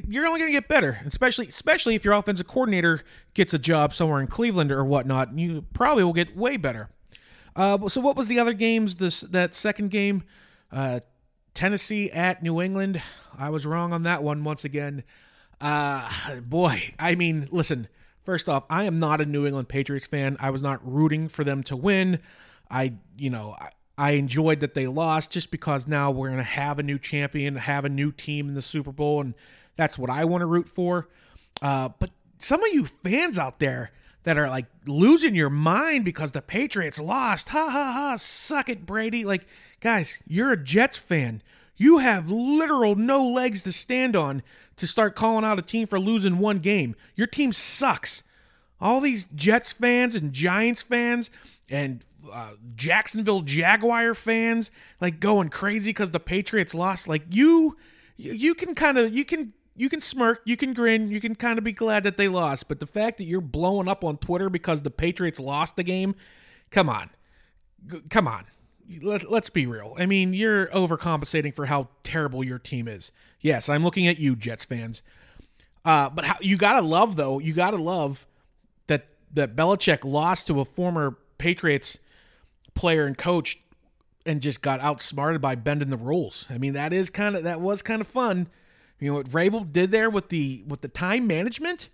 you're 0.09 0.27
only 0.27 0.41
going 0.41 0.51
to 0.51 0.59
get 0.59 0.69
better, 0.69 1.01
especially 1.05 1.47
especially 1.49 1.95
if 1.95 2.05
your 2.05 2.15
offensive 2.15 2.47
coordinator 2.47 3.03
gets 3.35 3.53
a 3.53 3.59
job 3.59 3.93
somewhere 3.93 4.23
in 4.23 4.27
Cleveland 4.27 4.73
or 4.73 4.83
whatnot. 4.85 5.37
You 5.39 5.67
probably 5.75 6.03
will 6.03 6.15
get 6.15 6.35
way 6.35 6.57
better. 6.57 6.89
Uh, 7.57 7.89
so 7.89 8.01
what 8.01 8.17
was 8.17 8.29
the 8.29 8.39
other 8.39 8.53
games? 8.53 8.97
This 8.97 9.21
that 9.23 9.55
second 9.55 9.91
game, 9.91 10.23
uh, 10.71 11.01
Tennessee 11.55 12.11
at 12.11 12.43
New 12.43 12.61
England. 12.61 13.03
I 13.37 13.51
was 13.51 13.65
wrong 13.67 13.93
on 13.93 14.03
that 14.05 14.23
one 14.23 14.45
once 14.45 14.65
again. 14.65 15.03
Uh, 15.61 16.37
boy, 16.43 16.95
I 16.99 17.15
mean, 17.15 17.49
listen. 17.51 17.89
First 18.25 18.49
off, 18.49 18.65
I 18.69 18.85
am 18.85 18.99
not 18.99 19.21
a 19.21 19.25
New 19.25 19.47
England 19.47 19.69
Patriots 19.69 20.09
fan. 20.09 20.37
I 20.41 20.51
was 20.51 20.61
not 20.61 20.81
rooting 20.85 21.29
for 21.29 21.45
them 21.45 21.63
to 21.63 21.77
win. 21.77 22.19
I, 22.69 22.95
you 23.17 23.31
know, 23.31 23.55
I, 23.57 23.71
I 23.97 24.11
enjoyed 24.13 24.59
that 24.61 24.75
they 24.75 24.89
lost 24.89 25.31
just 25.31 25.53
because 25.53 25.87
now 25.87 26.11
we're 26.11 26.29
going 26.29 26.39
to 26.39 26.43
have 26.43 26.81
a 26.81 26.83
new 26.83 26.99
champion, 26.99 27.55
have 27.55 27.85
a 27.85 27.89
new 27.89 28.11
team 28.11 28.49
in 28.49 28.55
the 28.55 28.63
Super 28.63 28.91
Bowl, 28.91 29.21
and 29.21 29.35
that's 29.77 29.97
what 29.97 30.11
I 30.11 30.25
want 30.25 30.43
to 30.43 30.47
root 30.47 30.69
for. 30.69 31.09
Uh, 31.63 31.91
but 32.01 32.11
some 32.39 32.63
of 32.65 32.75
you 32.75 32.89
fans 33.05 33.39
out 33.39 33.61
there, 33.61 33.93
that 34.27 34.37
are 34.37 34.49
like 34.49 34.67
losing 34.87 35.37
your 35.37 35.49
mind 35.49 36.05
because 36.05 36.33
the 36.33 36.43
Patriots 36.43 36.99
lost. 36.99 37.51
Ha 37.51 37.71
ha 37.71 37.93
ha, 37.93 38.17
suck 38.17 38.69
it, 38.69 38.85
Brady. 38.85 39.25
Like, 39.25 39.47
guys, 39.81 40.19
you're 40.27 40.51
a 40.51 40.63
Jets 40.63 40.99
fan. 40.99 41.43
You 41.77 41.99
have 41.99 42.29
literal 42.29 42.97
no 42.97 43.25
legs 43.25 43.63
to 43.63 43.73
stand 43.73 44.17
on 44.17 44.43
to 44.79 44.87
start 44.87 45.15
calling 45.15 45.45
out 45.45 45.61
a 45.61 45.63
team 45.63 45.87
for 45.87 46.01
losing 46.01 46.39
one 46.39 46.59
game. 46.59 46.97
Your 47.15 47.29
team 47.29 47.53
sucks. 47.53 48.25
All 48.81 49.01
these 49.01 49.27
Jets 49.33 49.75
fans 49.75 50.17
and 50.17 50.33
Giants 50.33 50.83
fans 50.83 51.31
and 51.71 52.05
uh, 52.31 52.55
Jacksonville 52.75 53.43
Jaguar 53.43 54.13
fans 54.15 54.73
like 55.01 55.21
going 55.21 55.51
crazy 55.51 55.91
because 55.91 56.11
the 56.11 56.19
Patriots 56.19 56.75
lost. 56.75 57.07
Like 57.07 57.23
you, 57.31 57.77
you 58.17 58.57
can 58.57 58.75
kind 58.75 58.99
of 58.99 59.15
you 59.15 59.25
can 59.25 59.53
you 59.77 59.89
can 59.89 60.01
smirk, 60.01 60.41
you 60.45 60.57
can 60.57 60.73
grin, 60.73 61.09
you 61.09 61.21
can 61.21 61.35
kind 61.35 61.59
of 61.59 61.65
be 61.65 61.73
glad 61.73 62.03
that 62.05 62.17
they 62.17 62.29
lost, 62.29 62.69
but 62.69 62.81
the 62.81 62.87
fact 62.87 63.19
that 63.19 63.25
you're 63.25 63.41
blowing 63.41 63.89
up 63.89 64.03
on 64.05 64.17
Twitter 64.17 64.49
because 64.49 64.83
the 64.83 64.91
Patriots 64.91 65.39
lost 65.39 65.77
the 65.77 65.83
game, 65.83 66.15
come 66.71 66.89
on. 66.89 67.11
G- 67.87 68.03
come 68.11 68.27
on. 68.27 68.47
Let, 69.03 69.31
let's 69.31 69.51
be 69.51 69.67
real. 69.67 69.95
I 69.99 70.07
mean, 70.07 70.33
you're 70.33 70.69
overcompensating 70.69 71.55
for 71.55 71.67
how 71.67 71.89
terrible 72.05 72.45
your 72.45 72.59
team 72.59 72.89
is. 72.89 73.13
Yes, 73.41 73.69
I'm 73.69 73.83
looking 73.83 74.07
at 74.07 74.19
you, 74.19 74.37
Jets 74.37 74.65
fans. 74.65 75.03
Uh, 75.85 76.09
but 76.09 76.25
how, 76.25 76.37
you 76.41 76.57
gotta 76.57 76.85
love 76.85 77.17
though. 77.17 77.39
You 77.39 77.53
gotta 77.53 77.77
love 77.77 78.27
that 78.89 79.07
that 79.33 79.55
Belichick 79.55 80.05
lost 80.05 80.47
to 80.49 80.61
a 80.61 80.65
former 80.65 81.17
Patriots 81.39 81.99
player 82.75 83.07
and 83.07 83.17
coach, 83.17 83.59
and 84.25 84.41
just 84.41 84.63
got 84.63 84.81
outsmarted 84.81 85.41
by 85.41 85.55
bending 85.55 85.91
the 85.91 85.97
rules. 85.97 86.47
I 86.51 86.59
mean, 86.59 86.73
that 86.73 86.93
is 86.93 87.11
kind 87.11 87.37
of 87.37 87.45
that 87.45 87.61
was 87.61 87.83
kind 87.83 88.01
of 88.01 88.07
fun. 88.07 88.49
You 88.99 89.11
know 89.11 89.17
what 89.17 89.29
Vrabel 89.29 89.71
did 89.71 89.91
there 89.91 90.09
with 90.09 90.29
the 90.29 90.65
with 90.67 90.81
the 90.81 90.89
time 90.89 91.27
management? 91.27 91.89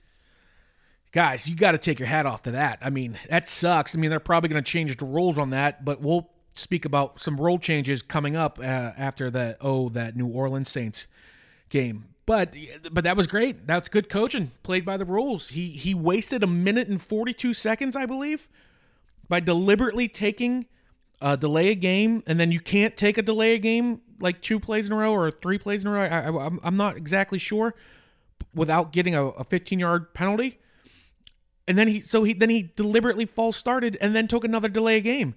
Guys, 1.13 1.49
you 1.49 1.57
got 1.57 1.73
to 1.73 1.79
take 1.79 1.99
your 1.99 2.09
hat 2.09 2.25
off 2.25 2.43
to 2.45 2.53
that. 2.53 2.79
I 2.81 2.89
mean, 2.89 3.19
that 3.29 3.51
sucks. 3.51 3.95
I 3.95 3.99
mean, 3.99 4.09
they're 4.09 4.21
probably 4.21 4.49
going 4.49 4.63
to 4.63 4.71
change 4.71 4.97
the 4.97 5.05
rules 5.05 5.37
on 5.37 5.51
that, 5.51 5.85
but 5.85 6.01
we'll 6.01 6.31
speak 6.55 6.87
about 6.87 7.21
some 7.21 7.39
rule 7.39 7.59
changes 7.59 8.01
coming 8.01 8.35
up 8.35 8.59
uh, 8.59 8.63
after 8.63 9.31
that. 9.31 9.59
Oh, 9.61 9.89
that 9.91 10.17
New 10.17 10.29
Orleans 10.29 10.71
Saints 10.71 11.07
game. 11.69 12.07
But 12.25 12.55
but 12.93 13.05
that 13.05 13.17
was 13.17 13.27
great. 13.27 13.67
That's 13.67 13.89
good 13.89 14.09
coaching. 14.09 14.53
Played 14.63 14.85
by 14.85 14.97
the 14.97 15.05
rules. 15.05 15.49
He 15.49 15.71
he 15.71 15.93
wasted 15.93 16.43
a 16.43 16.47
minute 16.47 16.89
and 16.89 17.03
forty 17.03 17.35
two 17.35 17.53
seconds, 17.53 17.97
I 17.97 18.07
believe, 18.07 18.49
by 19.29 19.41
deliberately 19.41 20.09
taking 20.09 20.67
a 21.23 21.37
delay 21.37 21.69
a 21.69 21.75
game, 21.75 22.23
and 22.27 22.39
then 22.39 22.51
you 22.51 22.61
can't 22.61 22.97
take 22.97 23.17
a 23.17 23.23
delay 23.23 23.55
a 23.55 23.59
game 23.59 24.01
like 24.21 24.43
two 24.43 24.61
plays 24.61 24.87
in 24.87 24.93
a 24.93 24.97
row 24.97 25.13
or 25.13 25.31
three 25.31 25.57
plays 25.57 25.85
in 25.85 25.89
a 25.89 25.93
row. 25.93 26.03
I, 26.03 26.47
am 26.47 26.61
I'm 26.63 26.77
not 26.77 26.97
exactly 26.97 27.39
sure 27.39 27.75
without 28.55 28.93
getting 28.93 29.15
a, 29.15 29.27
a 29.29 29.45
15 29.45 29.79
yard 29.79 30.13
penalty. 30.15 30.59
And 31.69 31.79
then 31.79 31.89
he 31.89 32.01
so 32.01 32.25
he 32.25 32.33
then 32.33 32.51
he 32.51 32.73
deliberately 32.75 33.25
false 33.25 33.57
started 33.57 33.97
and 34.01 34.17
then 34.17 34.27
took 34.27 34.45
another 34.45 34.69
delay 34.69 34.97
a 34.97 35.01
game. 35.01 35.37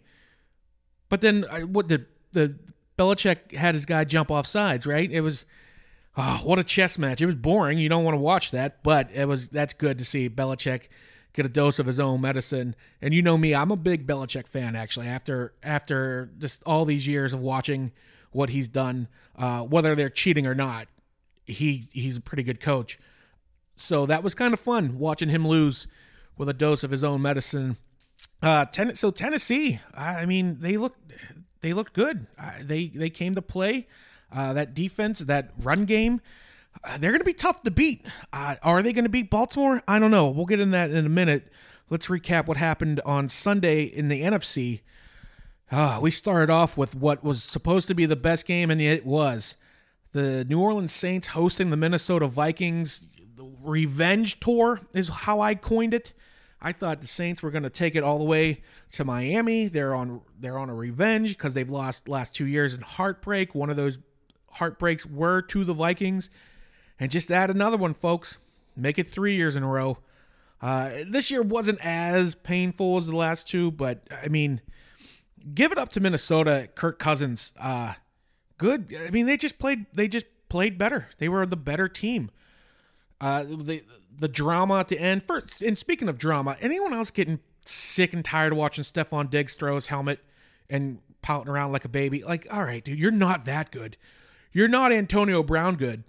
But 1.08 1.22
then 1.22 1.44
what 1.72 1.88
did 1.88 2.08
the 2.32 2.58
Belichick 2.98 3.54
had 3.54 3.76
his 3.76 3.86
guy 3.86 4.06
jump 4.06 4.32
off 4.32 4.48
sides, 4.48 4.88
right? 4.88 5.10
It 5.10 5.22
was 5.22 5.46
oh, 6.18 6.42
what 6.44 6.58
a 6.58 6.64
chess 6.64 6.98
match. 6.98 7.22
It 7.22 7.28
was 7.28 7.36
boring. 7.36 7.78
You 7.78 7.90
don't 7.90 8.04
want 8.04 8.16
to 8.16 8.22
watch 8.22 8.52
that, 8.52 8.82
but 8.82 9.10
it 9.14 9.28
was 9.28 9.50
that's 9.50 9.74
good 9.74 10.00
to 10.00 10.06
see 10.06 10.30
Belichick 10.30 10.88
get 11.36 11.46
a 11.46 11.50
dose 11.50 11.78
of 11.80 11.86
his 11.86 12.00
own 12.00 12.22
medicine. 12.22 12.76
And 13.02 13.14
you 13.14 13.22
know 13.22 13.38
me, 13.38 13.54
I'm 13.54 13.72
a 13.72 13.76
big 13.76 14.08
Belichick 14.08 14.48
fan 14.48 14.76
actually. 14.76 15.08
After 15.08 15.54
after 15.62 16.32
just 16.38 16.64
all 16.66 16.86
these 16.86 17.08
years 17.08 17.34
of 17.34 17.40
watching 17.40 17.92
what 18.32 18.50
he's 18.50 18.68
done, 18.68 19.08
uh, 19.38 19.62
whether 19.62 19.96
they're 19.96 20.10
cheating 20.10 20.48
or 20.48 20.56
not. 20.56 20.88
he 21.46 21.88
he's 21.92 22.18
a 22.18 22.22
pretty 22.22 22.44
good 22.44 22.60
coach. 22.60 22.98
So 23.76 24.06
that 24.06 24.24
was 24.24 24.34
kind 24.34 24.54
of 24.54 24.60
fun 24.60 24.98
watching 25.00 25.30
him 25.30 25.48
lose 25.48 25.88
with 26.38 26.50
a 26.50 26.54
dose 26.54 26.84
of 26.84 26.92
his 26.92 27.04
own 27.04 27.22
medicine. 27.22 27.78
Uh, 28.42 28.66
ten, 28.66 28.96
so 28.96 29.12
Tennessee, 29.12 29.80
I 29.94 30.26
mean, 30.26 30.58
they 30.60 30.78
look 30.78 30.96
they 31.62 31.74
looked 31.74 31.94
good. 31.94 32.28
Uh, 32.38 32.54
they 32.62 32.88
they 32.88 33.10
came 33.10 33.36
to 33.36 33.42
play. 33.42 33.88
Uh, 34.32 34.54
that 34.54 34.74
defense, 34.74 35.20
that 35.20 35.52
run 35.58 35.86
game, 35.86 36.20
they're 37.00 37.12
going 37.12 37.20
to 37.20 37.26
be 37.26 37.34
tough 37.34 37.64
to 37.64 37.72
beat. 37.72 38.06
Uh, 38.32 38.56
are 38.64 38.82
they 38.82 38.94
going 38.94 39.06
to 39.06 39.10
beat 39.10 39.30
Baltimore? 39.30 39.82
I 39.88 40.00
don't 40.00 40.12
know. 40.12 40.30
We'll 40.30 40.46
get 40.46 40.60
in 40.60 40.72
that 40.72 40.92
in 40.92 41.06
a 41.06 41.10
minute. 41.10 41.52
Let's 41.90 42.08
recap 42.08 42.48
what 42.48 42.58
happened 42.58 43.02
on 43.06 43.30
Sunday 43.30 43.84
in 43.84 44.08
the 44.08 44.22
NFC. 44.22 44.82
Uh, 45.72 46.00
we 46.02 46.12
started 46.12 46.52
off 46.52 46.78
with 46.78 46.96
what 46.96 47.24
was 47.24 47.44
supposed 47.44 47.88
to 47.88 47.96
be 47.96 48.06
the 48.06 48.16
best 48.16 48.46
game, 48.46 48.70
and 48.70 48.80
it 48.82 49.06
was 49.06 49.56
the 50.12 50.46
New 50.46 50.60
Orleans 50.60 50.94
Saints 50.94 51.28
hosting 51.28 51.70
the 51.70 51.78
Minnesota 51.78 52.28
Vikings. 52.28 53.02
The 53.36 53.50
revenge 53.62 54.40
tour 54.40 54.82
is 54.94 55.10
how 55.10 55.42
I 55.42 55.56
coined 55.56 55.94
it. 55.94 56.14
I 56.62 56.72
thought 56.72 57.02
the 57.02 57.08
Saints 57.08 57.44
were 57.44 57.52
going 57.52 57.64
to 57.64 57.70
take 57.70 57.96
it 57.96 58.04
all 58.04 58.18
the 58.18 58.24
way 58.24 58.62
to 58.94 59.04
Miami. 59.04 59.68
They're 59.68 59.94
on 59.94 60.22
they're 60.40 60.58
on 60.58 60.70
a 60.70 60.74
revenge 60.74 61.30
because 61.32 61.54
they've 61.54 61.70
lost 61.70 62.08
last 62.08 62.34
two 62.34 62.48
years 62.48 62.74
in 62.74 62.82
heartbreak. 62.82 63.54
One 63.54 63.70
of 63.70 63.76
those 63.76 64.00
heartbreaks 64.50 65.06
were 65.06 65.42
to 65.44 65.64
the 65.64 65.74
Vikings, 65.74 66.30
and 67.00 67.12
just 67.12 67.32
add 67.32 67.50
another 67.50 67.78
one, 67.78 67.94
folks. 67.94 68.38
Make 68.76 69.00
it 69.00 69.08
three 69.08 69.36
years 69.36 69.56
in 69.56 69.64
a 69.64 69.68
row. 69.68 69.98
Uh, 70.62 71.04
this 71.08 71.30
year 71.30 71.42
wasn't 71.42 71.80
as 71.86 72.36
painful 72.36 72.98
as 72.98 73.08
the 73.08 73.16
last 73.16 73.48
two, 73.48 73.72
but 73.72 74.08
I 74.12 74.28
mean, 74.28 74.62
give 75.54 75.72
it 75.72 75.78
up 75.78 75.90
to 75.90 76.00
Minnesota. 76.00 76.70
Kirk 76.76 77.00
Cousins, 77.00 77.54
uh, 77.60 77.94
good. 78.58 78.96
I 79.06 79.12
mean, 79.12 79.26
they 79.26 79.38
just 79.38 79.60
played. 79.60 79.86
They 79.94 80.08
just 80.08 80.26
played 80.50 80.78
better. 80.78 81.10
They 81.18 81.30
were 81.30 81.46
the 81.46 81.58
better 81.58 81.88
team. 81.88 82.32
Uh, 83.22 83.44
the 83.44 83.84
the 84.18 84.28
drama 84.28 84.80
at 84.80 84.88
the 84.88 85.00
end. 85.00 85.24
First, 85.24 85.62
and 85.62 85.78
speaking 85.78 86.10
of 86.10 86.18
drama, 86.18 86.58
anyone 86.62 86.94
else 86.94 87.12
getting 87.12 87.40
sick 87.66 88.14
and 88.14 88.24
tired 88.24 88.54
of 88.54 88.58
watching 88.58 88.84
Stefon 88.84 89.30
Diggs 89.30 89.56
throw 89.56 89.76
his 89.76 89.88
helmet 89.88 90.20
and 90.70 91.00
pouting 91.22 91.52
around 91.52 91.72
like 91.72 91.86
a 91.86 91.90
baby? 91.90 92.24
Like, 92.24 92.48
all 92.52 92.64
right, 92.64 92.84
dude, 92.84 93.00
you're 93.00 93.12
not 93.12 93.46
that 93.46 93.72
good. 93.72 93.98
You're 94.52 94.68
not 94.68 94.92
Antonio 94.92 95.44
Brown 95.44 95.76
good. 95.76 96.04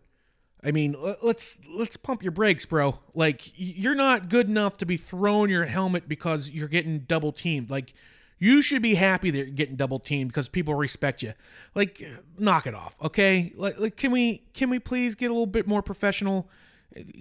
I 0.65 0.73
mean, 0.73 0.97
let's 1.23 1.59
let's 1.73 1.97
pump 1.97 2.23
your 2.23 2.33
brakes, 2.33 2.67
bro. 2.67 2.99
Like, 3.15 3.53
you're 3.57 3.95
not 3.95 4.29
good 4.29 4.49
enough 4.49 4.77
to 4.79 4.87
be 4.87 4.97
throwing 4.97 5.51
your 5.51 5.67
helmet 5.67 6.09
because 6.09 6.51
you're 6.51 6.69
getting 6.69 7.01
double 7.01 7.31
teamed. 7.31 7.71
Like, 7.71 7.95
you 8.39 8.63
should 8.63 8.83
be 8.83 8.95
happy 8.95 9.31
that 9.31 9.39
you're 9.39 9.47
getting 9.47 9.77
double 9.77 10.01
teamed 10.01 10.31
because 10.31 10.49
people 10.49 10.75
respect 10.75 11.23
you. 11.23 11.35
Like, 11.75 12.05
knock 12.39 12.67
it 12.67 12.75
off, 12.75 12.97
okay? 13.03 13.53
Like, 13.55 13.79
like, 13.79 13.97
can 13.97 14.11
we 14.11 14.43
can 14.55 14.71
we 14.71 14.79
please 14.79 15.15
get 15.15 15.27
a 15.27 15.33
little 15.33 15.47
bit 15.47 15.67
more 15.67 15.83
professional? 15.83 16.49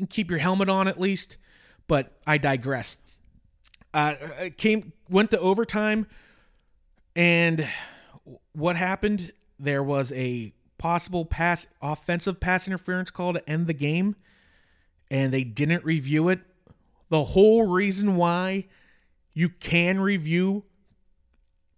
keep 0.10 0.30
your 0.30 0.40
helmet 0.40 0.70
on 0.70 0.88
at 0.88 1.00
least. 1.00 1.38
But 1.88 2.12
I 2.26 2.38
digress. 2.38 2.98
Uh, 3.94 4.16
came 4.58 4.92
went 5.10 5.32
to 5.32 5.40
overtime, 5.40 6.08
and 7.16 7.68
what 8.54 8.76
happened? 8.76 9.32
There 9.60 9.84
was 9.84 10.12
a 10.12 10.52
possible 10.78 11.26
pass 11.26 11.68
offensive 11.82 12.40
pass 12.40 12.68
interference 12.68 13.12
call 13.12 13.34
to 13.34 13.50
end 13.50 13.68
the 13.68 13.74
game, 13.74 14.16
and 15.10 15.34
they 15.34 15.44
didn't 15.44 15.84
review 15.84 16.30
it. 16.30 16.40
The 17.10 17.24
whole 17.24 17.68
reason 17.68 18.16
why 18.16 18.66
you 19.34 19.50
can 19.50 20.00
review 20.00 20.64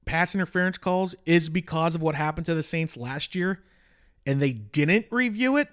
pass 0.06 0.34
interference 0.34 0.78
calls 0.78 1.16
is 1.26 1.50
because 1.50 1.96
of 1.96 2.02
what 2.02 2.16
happened 2.16 2.46
to 2.46 2.56
the 2.56 2.64
Saints 2.64 2.98
last 2.98 3.36
year, 3.36 3.64
and 4.26 4.42
they 4.42 4.54
didn't 4.54 5.08
review 5.12 5.58
it. 5.58 5.70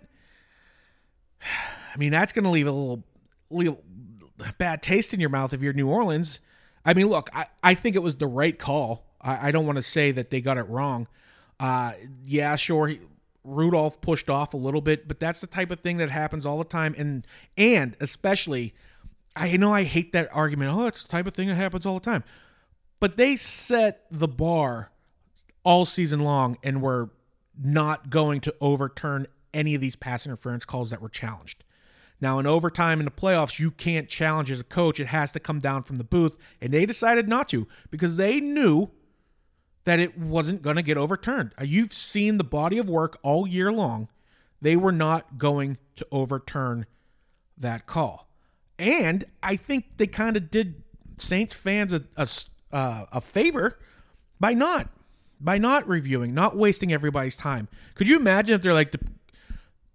I 1.94 1.96
mean, 1.96 2.10
that's 2.10 2.32
going 2.32 2.44
to 2.44 2.50
leave 2.50 2.66
a 2.66 2.72
little, 2.72 3.04
little 3.50 3.80
bad 4.58 4.82
taste 4.82 5.14
in 5.14 5.20
your 5.20 5.30
mouth 5.30 5.54
if 5.54 5.62
you're 5.62 5.72
New 5.72 5.88
Orleans. 5.88 6.40
I 6.84 6.92
mean, 6.92 7.06
look, 7.06 7.30
I, 7.32 7.46
I 7.62 7.74
think 7.74 7.94
it 7.94 8.00
was 8.00 8.16
the 8.16 8.26
right 8.26 8.58
call. 8.58 9.06
I, 9.20 9.48
I 9.48 9.50
don't 9.52 9.64
want 9.64 9.76
to 9.76 9.82
say 9.82 10.10
that 10.10 10.30
they 10.30 10.40
got 10.40 10.58
it 10.58 10.68
wrong. 10.68 11.06
Uh, 11.60 11.92
yeah, 12.24 12.56
sure, 12.56 12.88
he, 12.88 13.00
Rudolph 13.44 14.00
pushed 14.00 14.30
off 14.30 14.54
a 14.54 14.56
little 14.56 14.80
bit, 14.80 15.06
but 15.06 15.20
that's 15.20 15.40
the 15.40 15.46
type 15.46 15.70
of 15.70 15.80
thing 15.80 15.98
that 15.98 16.10
happens 16.10 16.44
all 16.44 16.58
the 16.58 16.64
time, 16.64 16.94
and 16.98 17.26
and 17.56 17.96
especially, 18.00 18.74
I 19.36 19.56
know 19.56 19.72
I 19.72 19.84
hate 19.84 20.12
that 20.12 20.28
argument. 20.32 20.70
Oh, 20.72 20.86
it's 20.86 21.02
the 21.02 21.08
type 21.08 21.26
of 21.26 21.34
thing 21.34 21.48
that 21.48 21.54
happens 21.54 21.84
all 21.86 21.94
the 21.94 22.04
time, 22.04 22.24
but 23.00 23.16
they 23.16 23.36
set 23.36 24.06
the 24.10 24.28
bar 24.28 24.90
all 25.62 25.84
season 25.84 26.20
long, 26.20 26.58
and 26.62 26.82
were 26.82 27.10
not 27.62 28.10
going 28.10 28.40
to 28.40 28.54
overturn 28.60 29.26
any 29.52 29.74
of 29.74 29.80
these 29.80 29.96
pass 29.96 30.26
interference 30.26 30.64
calls 30.64 30.90
that 30.90 31.00
were 31.00 31.08
challenged. 31.08 31.62
Now, 32.20 32.38
in 32.38 32.46
overtime 32.46 33.00
in 33.00 33.04
the 33.04 33.10
playoffs, 33.10 33.58
you 33.58 33.70
can't 33.70 34.08
challenge 34.08 34.50
as 34.50 34.60
a 34.60 34.64
coach. 34.64 34.98
It 34.98 35.08
has 35.08 35.32
to 35.32 35.40
come 35.40 35.58
down 35.58 35.82
from 35.82 35.96
the 35.96 36.04
booth. 36.04 36.36
And 36.60 36.72
they 36.72 36.86
decided 36.86 37.28
not 37.28 37.48
to 37.50 37.66
because 37.90 38.16
they 38.16 38.40
knew 38.40 38.90
that 39.84 40.00
it 40.00 40.18
wasn't 40.18 40.62
going 40.62 40.76
to 40.76 40.82
get 40.82 40.96
overturned. 40.96 41.52
Uh, 41.60 41.64
you've 41.64 41.92
seen 41.92 42.38
the 42.38 42.44
body 42.44 42.78
of 42.78 42.88
work 42.88 43.18
all 43.22 43.46
year 43.46 43.70
long. 43.70 44.08
They 44.60 44.76
were 44.76 44.92
not 44.92 45.38
going 45.38 45.78
to 45.96 46.06
overturn 46.10 46.86
that 47.58 47.86
call. 47.86 48.28
And 48.78 49.24
I 49.42 49.56
think 49.56 49.84
they 49.98 50.06
kind 50.06 50.36
of 50.36 50.50
did 50.50 50.82
Saints 51.16 51.54
fans 51.54 51.92
a, 51.92 52.04
a, 52.16 52.28
uh, 52.72 53.06
a 53.12 53.20
favor 53.20 53.78
by 54.40 54.52
not 54.54 54.88
by 55.40 55.58
not 55.58 55.86
reviewing, 55.86 56.32
not 56.32 56.56
wasting 56.56 56.92
everybody's 56.92 57.36
time. 57.36 57.68
Could 57.94 58.08
you 58.08 58.16
imagine 58.16 58.54
if 58.54 58.62
they're 58.62 58.72
like 58.72 58.92
the, 58.92 59.00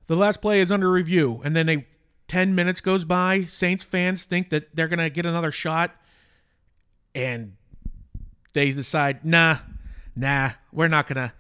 the 0.06 0.16
last 0.16 0.42
play 0.42 0.60
is 0.60 0.72
under 0.72 0.92
review 0.92 1.42
and 1.44 1.56
then 1.56 1.66
they 1.66 1.88
10 2.30 2.56
minutes 2.56 2.80
goes 2.80 3.04
by. 3.04 3.44
Saints 3.46 3.84
fans 3.84 4.24
think 4.24 4.52
that 4.52 4.74
they're 4.74 4.88
going 4.88 5.00
to 5.00 5.10
get 5.10 5.26
another 5.26 5.52
shot. 5.52 5.96
And 7.14 7.58
they 8.54 8.72
decide, 8.72 9.26
nah, 9.26 9.58
nah, 10.20 10.52
we're 10.72 10.88
not 10.88 11.08
to. 11.08 11.34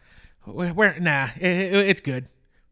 We're, 0.45 0.97
nah, 0.99 1.29
it, 1.39 1.73
it's 1.73 2.01
good. 2.01 2.27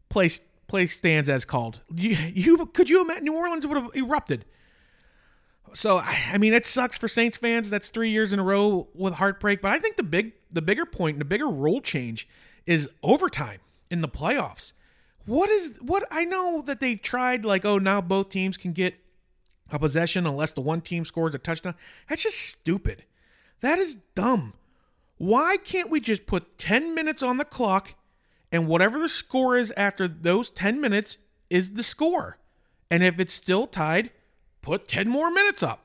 Place 0.08 0.40
place 0.66 0.96
stands 0.96 1.28
as 1.28 1.44
called. 1.44 1.80
You, 1.94 2.10
you 2.34 2.66
could 2.66 2.90
you 2.90 3.00
imagine 3.02 3.24
New 3.24 3.36
Orleans 3.36 3.66
would 3.66 3.76
have 3.76 3.90
erupted. 3.94 4.44
So 5.74 5.98
I 5.98 6.38
mean, 6.38 6.54
it 6.54 6.66
sucks 6.66 6.98
for 6.98 7.08
Saints 7.08 7.38
fans. 7.38 7.70
That's 7.70 7.88
three 7.88 8.10
years 8.10 8.32
in 8.32 8.38
a 8.38 8.42
row 8.42 8.88
with 8.94 9.14
heartbreak. 9.14 9.60
But 9.60 9.72
I 9.72 9.78
think 9.78 9.96
the 9.96 10.02
big, 10.02 10.32
the 10.50 10.62
bigger 10.62 10.86
point, 10.86 11.14
and 11.14 11.20
the 11.20 11.26
bigger 11.26 11.48
rule 11.48 11.80
change 11.80 12.28
is 12.66 12.88
overtime 13.02 13.60
in 13.90 14.00
the 14.00 14.08
playoffs. 14.08 14.72
What 15.26 15.50
is 15.50 15.72
what 15.80 16.04
I 16.10 16.24
know 16.24 16.62
that 16.62 16.80
they've 16.80 17.00
tried 17.00 17.44
like 17.44 17.64
oh 17.64 17.78
now 17.78 18.00
both 18.00 18.30
teams 18.30 18.56
can 18.56 18.72
get 18.72 18.94
a 19.70 19.78
possession 19.78 20.26
unless 20.26 20.52
the 20.52 20.62
one 20.62 20.80
team 20.80 21.04
scores 21.04 21.34
a 21.34 21.38
touchdown. 21.38 21.74
That's 22.08 22.22
just 22.22 22.38
stupid. 22.38 23.04
That 23.60 23.78
is 23.78 23.96
dumb. 24.14 24.54
Why 25.18 25.56
can't 25.56 25.90
we 25.90 26.00
just 26.00 26.26
put 26.26 26.58
10 26.58 26.94
minutes 26.94 27.22
on 27.22 27.36
the 27.36 27.44
clock 27.44 27.94
and 28.50 28.66
whatever 28.66 28.98
the 28.98 29.08
score 29.08 29.56
is 29.56 29.72
after 29.76 30.08
those 30.08 30.48
10 30.50 30.80
minutes 30.80 31.18
is 31.50 31.74
the 31.74 31.82
score? 31.82 32.38
And 32.90 33.02
if 33.02 33.20
it's 33.20 33.34
still 33.34 33.66
tied, 33.66 34.10
put 34.62 34.88
10 34.88 35.08
more 35.08 35.30
minutes 35.30 35.62
up. 35.62 35.84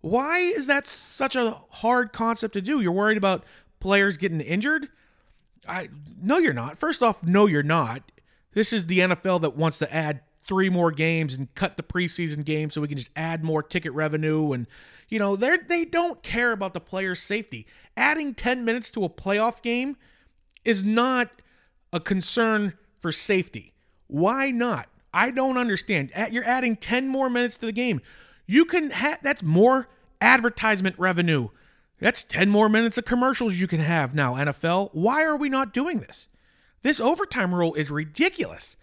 Why 0.00 0.38
is 0.38 0.66
that 0.68 0.86
such 0.86 1.34
a 1.34 1.60
hard 1.70 2.12
concept 2.12 2.54
to 2.54 2.60
do? 2.60 2.80
You're 2.80 2.92
worried 2.92 3.18
about 3.18 3.44
players 3.80 4.16
getting 4.16 4.40
injured? 4.40 4.88
I 5.66 5.88
no 6.22 6.38
you're 6.38 6.54
not. 6.54 6.78
First 6.78 7.02
off, 7.02 7.22
no 7.22 7.46
you're 7.46 7.62
not. 7.62 8.10
This 8.54 8.72
is 8.72 8.86
the 8.86 9.00
NFL 9.00 9.40
that 9.42 9.56
wants 9.56 9.78
to 9.78 9.94
add 9.94 10.20
three 10.48 10.70
more 10.70 10.90
games 10.90 11.34
and 11.34 11.54
cut 11.54 11.76
the 11.76 11.82
preseason 11.82 12.44
game 12.44 12.70
so 12.70 12.80
we 12.80 12.88
can 12.88 12.96
just 12.96 13.10
add 13.14 13.44
more 13.44 13.62
ticket 13.62 13.92
revenue 13.92 14.52
and 14.52 14.66
you 15.08 15.18
know 15.18 15.36
they 15.36 15.58
they 15.68 15.84
don't 15.84 16.22
care 16.22 16.52
about 16.52 16.74
the 16.74 16.80
player's 16.80 17.20
safety. 17.20 17.66
Adding 17.96 18.34
10 18.34 18.64
minutes 18.64 18.90
to 18.90 19.04
a 19.04 19.08
playoff 19.08 19.62
game 19.62 19.96
is 20.64 20.82
not 20.82 21.30
a 21.92 22.00
concern 22.00 22.74
for 22.94 23.12
safety. 23.12 23.74
Why 24.06 24.50
not? 24.50 24.88
I 25.12 25.30
don't 25.30 25.56
understand. 25.56 26.10
You're 26.30 26.44
adding 26.44 26.76
10 26.76 27.08
more 27.08 27.30
minutes 27.30 27.56
to 27.58 27.66
the 27.66 27.72
game. 27.72 28.00
You 28.46 28.64
can 28.64 28.90
have 28.90 29.18
that's 29.22 29.42
more 29.42 29.88
advertisement 30.20 30.98
revenue. 30.98 31.48
That's 32.00 32.22
10 32.22 32.48
more 32.48 32.68
minutes 32.68 32.96
of 32.96 33.04
commercials 33.04 33.58
you 33.58 33.66
can 33.66 33.80
have 33.80 34.14
now, 34.14 34.34
NFL. 34.34 34.90
Why 34.92 35.24
are 35.24 35.36
we 35.36 35.48
not 35.48 35.74
doing 35.74 35.98
this? 35.98 36.28
This 36.82 37.00
overtime 37.00 37.54
rule 37.54 37.74
is 37.74 37.90
ridiculous. 37.90 38.76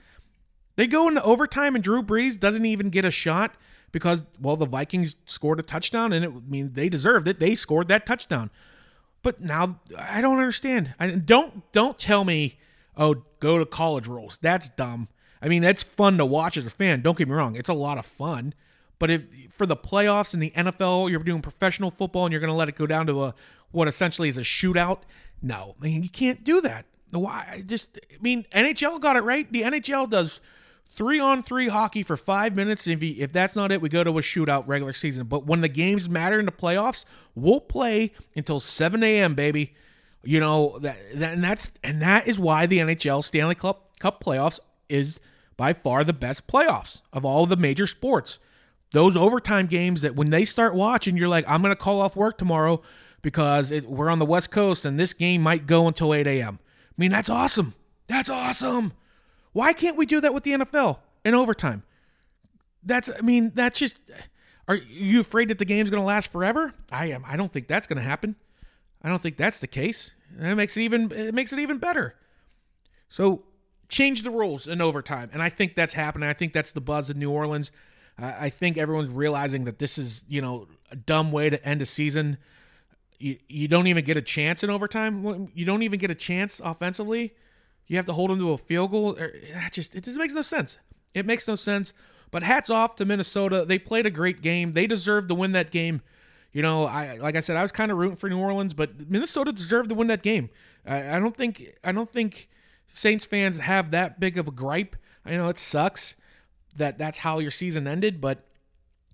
They 0.76 0.88
go 0.88 1.08
into 1.08 1.24
overtime 1.24 1.76
and 1.76 1.84
Drew 1.84 2.04
Brees 2.04 2.40
doesn't 2.40 2.66
even 2.66 2.90
get 2.90 3.06
a 3.06 3.12
shot 3.12 3.56
because 3.92 4.24
well 4.42 4.58
the 4.58 4.66
Vikings 4.66 5.16
scored 5.26 5.60
a 5.60 5.64
touchdown 5.64 6.12
and 6.12 6.26
it 6.26 6.30
I 6.30 6.50
mean 6.50 6.74
they 6.74 6.90
deserved 6.90 7.28
it. 7.28 7.40
They 7.40 7.56
scored 7.56 7.88
that 7.88 8.06
touchdown. 8.06 8.50
But 9.24 9.40
now 9.40 9.80
I 9.98 10.22
don't 10.22 10.38
understand. 10.38 10.94
I 11.00 11.08
don't 11.12 11.72
don't 11.72 11.98
tell 11.98 12.24
me 12.24 12.60
oh 12.98 13.24
go 13.40 13.58
to 13.58 13.66
college 13.66 14.08
rules. 14.08 14.38
That's 14.42 14.70
dumb. 14.70 15.08
I 15.42 15.48
mean 15.48 15.62
that's 15.62 15.84
fun 15.84 16.18
to 16.18 16.26
watch 16.26 16.58
as 16.58 16.66
a 16.66 16.70
fan. 16.70 17.02
Don't 17.02 17.18
get 17.18 17.28
me 17.28 17.36
wrong. 17.36 17.56
It's 17.56 17.70
a 17.70 17.74
lot 17.74 17.98
of 17.98 18.06
fun. 18.06 18.54
But 19.00 19.10
if 19.10 19.22
for 19.54 19.66
the 19.66 19.76
playoffs 19.76 20.34
in 20.34 20.40
the 20.40 20.52
NFL, 20.52 21.10
you're 21.10 21.24
doing 21.24 21.42
professional 21.42 21.92
football 21.92 22.26
and 22.26 22.32
you're 22.32 22.40
going 22.40 22.52
to 22.52 22.58
let 22.58 22.70
it 22.70 22.76
go 22.76 22.88
down 22.88 23.08
to 23.08 23.26
a 23.26 23.36
what 23.72 23.88
essentially 23.88 24.30
is 24.30 24.38
a 24.38 24.42
shootout, 24.42 25.00
no, 25.42 25.76
I 25.82 25.86
mean 25.86 26.04
you 26.04 26.10
can't 26.10 26.44
do 26.44 26.62
that. 26.62 26.86
Why? 27.12 27.48
I 27.50 27.62
just 27.62 28.00
I 28.12 28.18
mean, 28.22 28.46
NHL 28.52 29.00
got 29.00 29.16
it 29.16 29.22
right. 29.22 29.50
The 29.52 29.62
NHL 29.64 30.10
does 30.10 30.40
three 30.88 31.20
on 31.20 31.44
three 31.44 31.68
hockey 31.68 32.04
for 32.04 32.18
five 32.18 32.56
minutes. 32.56 32.88
If, 32.88 33.02
if 33.02 33.32
that's 33.32 33.56
not 33.56 33.72
it, 33.72 33.82
we 33.82 33.90
go 33.90 34.04
to 34.04 34.18
a 34.18 34.22
shootout 34.22 34.68
regular 34.68 34.94
season. 34.94 35.28
But 35.28 35.46
when 35.46 35.62
the 35.62 35.70
games 35.70 36.10
matter 36.10 36.40
in 36.40 36.46
the 36.46 36.52
playoffs, 36.52 37.06
we'll 37.36 37.62
play 37.62 38.14
until 38.36 38.60
7 38.60 39.04
a.m., 39.04 39.36
baby. 39.36 39.74
You 40.24 40.40
know 40.40 40.80
that, 40.80 40.98
that 41.20 41.34
and 41.34 41.44
that's 41.44 41.72
and 41.84 42.02
that 42.02 42.28
is 42.28 42.40
why 42.40 42.66
the 42.66 42.80
NHL 42.80 43.24
Stanley 43.24 43.54
Cup 43.54 44.00
Cup 44.00 44.24
playoffs 44.24 44.60
is 44.90 45.20
by 45.56 45.72
far 45.74 46.04
the 46.04 46.14
best 46.14 46.48
playoffs 46.48 47.02
of 47.14 47.24
all 47.24 47.46
the 47.46 47.56
major 47.56 47.86
sports. 47.86 48.40
Those 48.92 49.16
overtime 49.16 49.68
games 49.68 50.02
that 50.02 50.16
when 50.16 50.32
they 50.32 50.46
start 50.46 50.74
watching, 50.74 51.16
you're 51.16 51.28
like, 51.28 51.46
I'm 51.48 51.62
going 51.62 51.72
to 51.72 51.82
call 51.82 52.02
off 52.02 52.16
work 52.16 52.38
tomorrow 52.38 52.82
because 53.22 53.72
it, 53.72 53.90
we're 53.90 54.10
on 54.10 54.20
the 54.20 54.26
West 54.26 54.52
Coast 54.52 54.86
and 54.86 54.98
this 54.98 55.14
game 55.14 55.42
might 55.42 55.68
go 55.68 55.88
until 55.88 56.14
8 56.14 56.26
a.m. 56.28 56.60
I 56.62 56.94
mean, 56.98 57.12
that's 57.12 57.30
awesome. 57.30 57.74
That's 58.08 58.30
awesome. 58.30 58.94
Why 59.56 59.72
can't 59.72 59.96
we 59.96 60.06
do 60.06 60.20
that 60.20 60.34
with 60.34 60.44
the 60.44 60.52
NFL 60.52 60.98
in 61.24 61.34
overtime? 61.34 61.84
That's, 62.84 63.10
I 63.10 63.22
mean, 63.22 63.54
that's 63.56 63.80
just. 63.80 63.98
Are 64.68 64.76
you 64.76 65.22
afraid 65.22 65.48
that 65.48 65.60
the 65.60 65.66
game's 65.66 65.90
going 65.90 66.02
to 66.02 66.06
last 66.06 66.30
forever? 66.30 66.74
I 66.92 67.06
am. 67.12 67.24
I 67.26 67.38
don't 67.38 67.54
think 67.54 67.70
that's 67.70 67.88
going 67.88 67.96
to 67.96 68.04
happen. 68.04 68.36
I 69.02 69.08
don't 69.08 69.22
think 69.22 69.38
that's 69.38 69.60
the 69.60 69.68
case. 69.68 70.12
It 70.38 70.56
makes 70.56 70.76
it 70.76 70.82
even. 70.82 71.10
It 71.10 71.34
makes 71.34 71.54
it 71.54 71.60
even 71.60 71.78
better. 71.78 72.16
So 73.08 73.44
change 73.88 74.24
the 74.24 74.30
rules 74.30 74.68
in 74.68 74.82
overtime, 74.82 75.30
and 75.32 75.42
I 75.42 75.48
think 75.48 75.74
that's 75.74 75.94
happening. 75.94 76.28
I 76.28 76.34
think 76.34 76.52
that's 76.52 76.74
the 76.74 76.82
buzz 76.82 77.10
in 77.10 77.18
New 77.18 77.32
Orleans. 77.32 77.72
I 78.18 78.50
think 78.50 78.78
everyone's 78.78 79.10
realizing 79.10 79.64
that 79.66 79.80
this 79.80 79.98
is, 79.98 80.26
you 80.28 80.42
know, 80.42 80.68
a 80.92 80.98
dumb 80.98 81.32
way 81.32 81.50
to 81.50 81.66
end 81.66 81.82
a 81.82 81.86
season. 81.86 82.40
You, 83.20 83.38
you 83.48 83.70
don't 83.70 83.88
even 83.88 84.04
get 84.04 84.18
a 84.18 84.22
chance 84.22 84.66
in 84.66 84.70
overtime. 84.70 85.50
You 85.54 85.66
don't 85.66 85.84
even 85.84 85.98
get 85.98 86.12
a 86.12 86.16
chance 86.16 86.60
offensively. 86.62 87.34
You 87.88 87.98
have 87.98 88.06
to 88.08 88.14
hold 88.14 88.32
them 88.32 88.40
to 88.40 88.52
a 88.52 88.58
field 88.58 88.92
goal. 88.92 89.14
That 89.14 89.72
just 89.72 89.96
it 89.96 90.04
just 90.04 90.18
makes 90.18 90.34
no 90.34 90.42
sense. 90.42 90.78
It 91.14 91.26
makes 91.26 91.48
no 91.48 91.56
sense. 91.56 91.94
But 92.32 92.44
hats 92.44 92.70
off 92.70 92.96
to 92.98 93.06
Minnesota. 93.06 93.66
They 93.66 93.78
played 93.78 94.06
a 94.06 94.12
great 94.12 94.42
game. 94.42 94.74
They 94.74 94.88
deserved 94.88 95.30
to 95.30 95.36
win 95.36 95.52
that 95.54 95.72
game. 95.72 96.02
You 96.52 96.62
know, 96.62 96.86
I 96.86 97.18
like 97.18 97.36
I 97.36 97.42
said, 97.42 97.58
I 97.58 97.62
was 97.62 97.72
kind 97.72 97.92
of 97.92 97.98
rooting 97.98 98.18
for 98.18 98.30
New 98.30 98.40
Orleans, 98.40 98.74
but 98.74 99.10
Minnesota 99.10 99.52
deserved 99.52 99.90
to 99.90 99.96
win 99.96 100.08
that 100.08 100.24
game. 100.24 100.50
I, 100.86 101.18
I 101.18 101.20
don't 101.20 101.36
think 101.36 101.78
I 101.84 101.92
don't 101.92 102.12
think 102.12 102.50
Saints 102.88 103.26
fans 103.26 103.60
have 103.60 103.92
that 103.92 104.20
big 104.20 104.38
of 104.38 104.48
a 104.48 104.52
gripe. 104.52 104.96
I 105.26 105.32
know 105.32 105.50
it 105.50 105.58
sucks 105.58 106.16
that 106.76 106.98
that's 106.98 107.20
how 107.20 107.40
your 107.40 107.52
season 107.52 107.88
ended, 107.88 108.22
but 108.22 108.46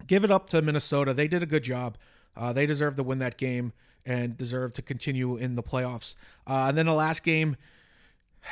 give 0.07 0.23
it 0.23 0.31
up 0.31 0.49
to 0.49 0.61
Minnesota. 0.61 1.13
They 1.13 1.27
did 1.27 1.43
a 1.43 1.47
good 1.47 1.63
job. 1.63 1.97
Uh, 2.35 2.53
they 2.53 2.65
deserve 2.65 2.95
to 2.95 3.03
win 3.03 3.19
that 3.19 3.37
game 3.37 3.73
and 4.05 4.37
deserve 4.37 4.73
to 4.73 4.81
continue 4.81 5.35
in 5.35 5.55
the 5.55 5.63
playoffs. 5.63 6.15
Uh, 6.47 6.65
and 6.69 6.77
then 6.77 6.85
the 6.85 6.93
last 6.93 7.23
game, 7.23 7.55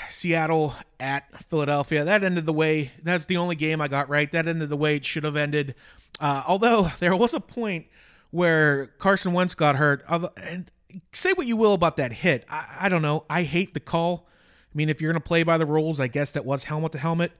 Seattle 0.09 0.75
at 0.99 1.43
Philadelphia. 1.45 2.03
That 2.03 2.23
ended 2.23 2.45
the 2.45 2.53
way. 2.53 2.91
That's 3.01 3.25
the 3.25 3.37
only 3.37 3.55
game 3.55 3.81
I 3.81 3.87
got 3.87 4.09
right. 4.09 4.31
That 4.31 4.47
ended 4.47 4.69
the 4.69 4.77
way 4.77 4.95
it 4.95 5.05
should 5.05 5.23
have 5.23 5.35
ended. 5.35 5.75
Uh, 6.19 6.43
although 6.47 6.91
there 6.99 7.15
was 7.15 7.33
a 7.33 7.39
point 7.39 7.87
where 8.31 8.87
Carson 8.99 9.33
Wentz 9.33 9.55
got 9.55 9.75
hurt. 9.75 10.03
And 10.37 10.69
say 11.11 11.33
what 11.33 11.47
you 11.47 11.57
will 11.57 11.73
about 11.73 11.97
that 11.97 12.13
hit. 12.13 12.45
I, 12.49 12.77
I 12.81 12.89
don't 12.89 13.01
know. 13.01 13.25
I 13.29 13.43
hate 13.43 13.73
the 13.73 13.79
call. 13.79 14.27
I 14.73 14.77
mean, 14.77 14.89
if 14.89 15.01
you're 15.01 15.11
going 15.11 15.21
to 15.21 15.27
play 15.27 15.43
by 15.43 15.57
the 15.57 15.65
rules, 15.65 15.99
I 15.99 16.07
guess 16.07 16.31
that 16.31 16.45
was 16.45 16.65
helmet 16.65 16.91
to 16.93 16.99
helmet. 16.99 17.31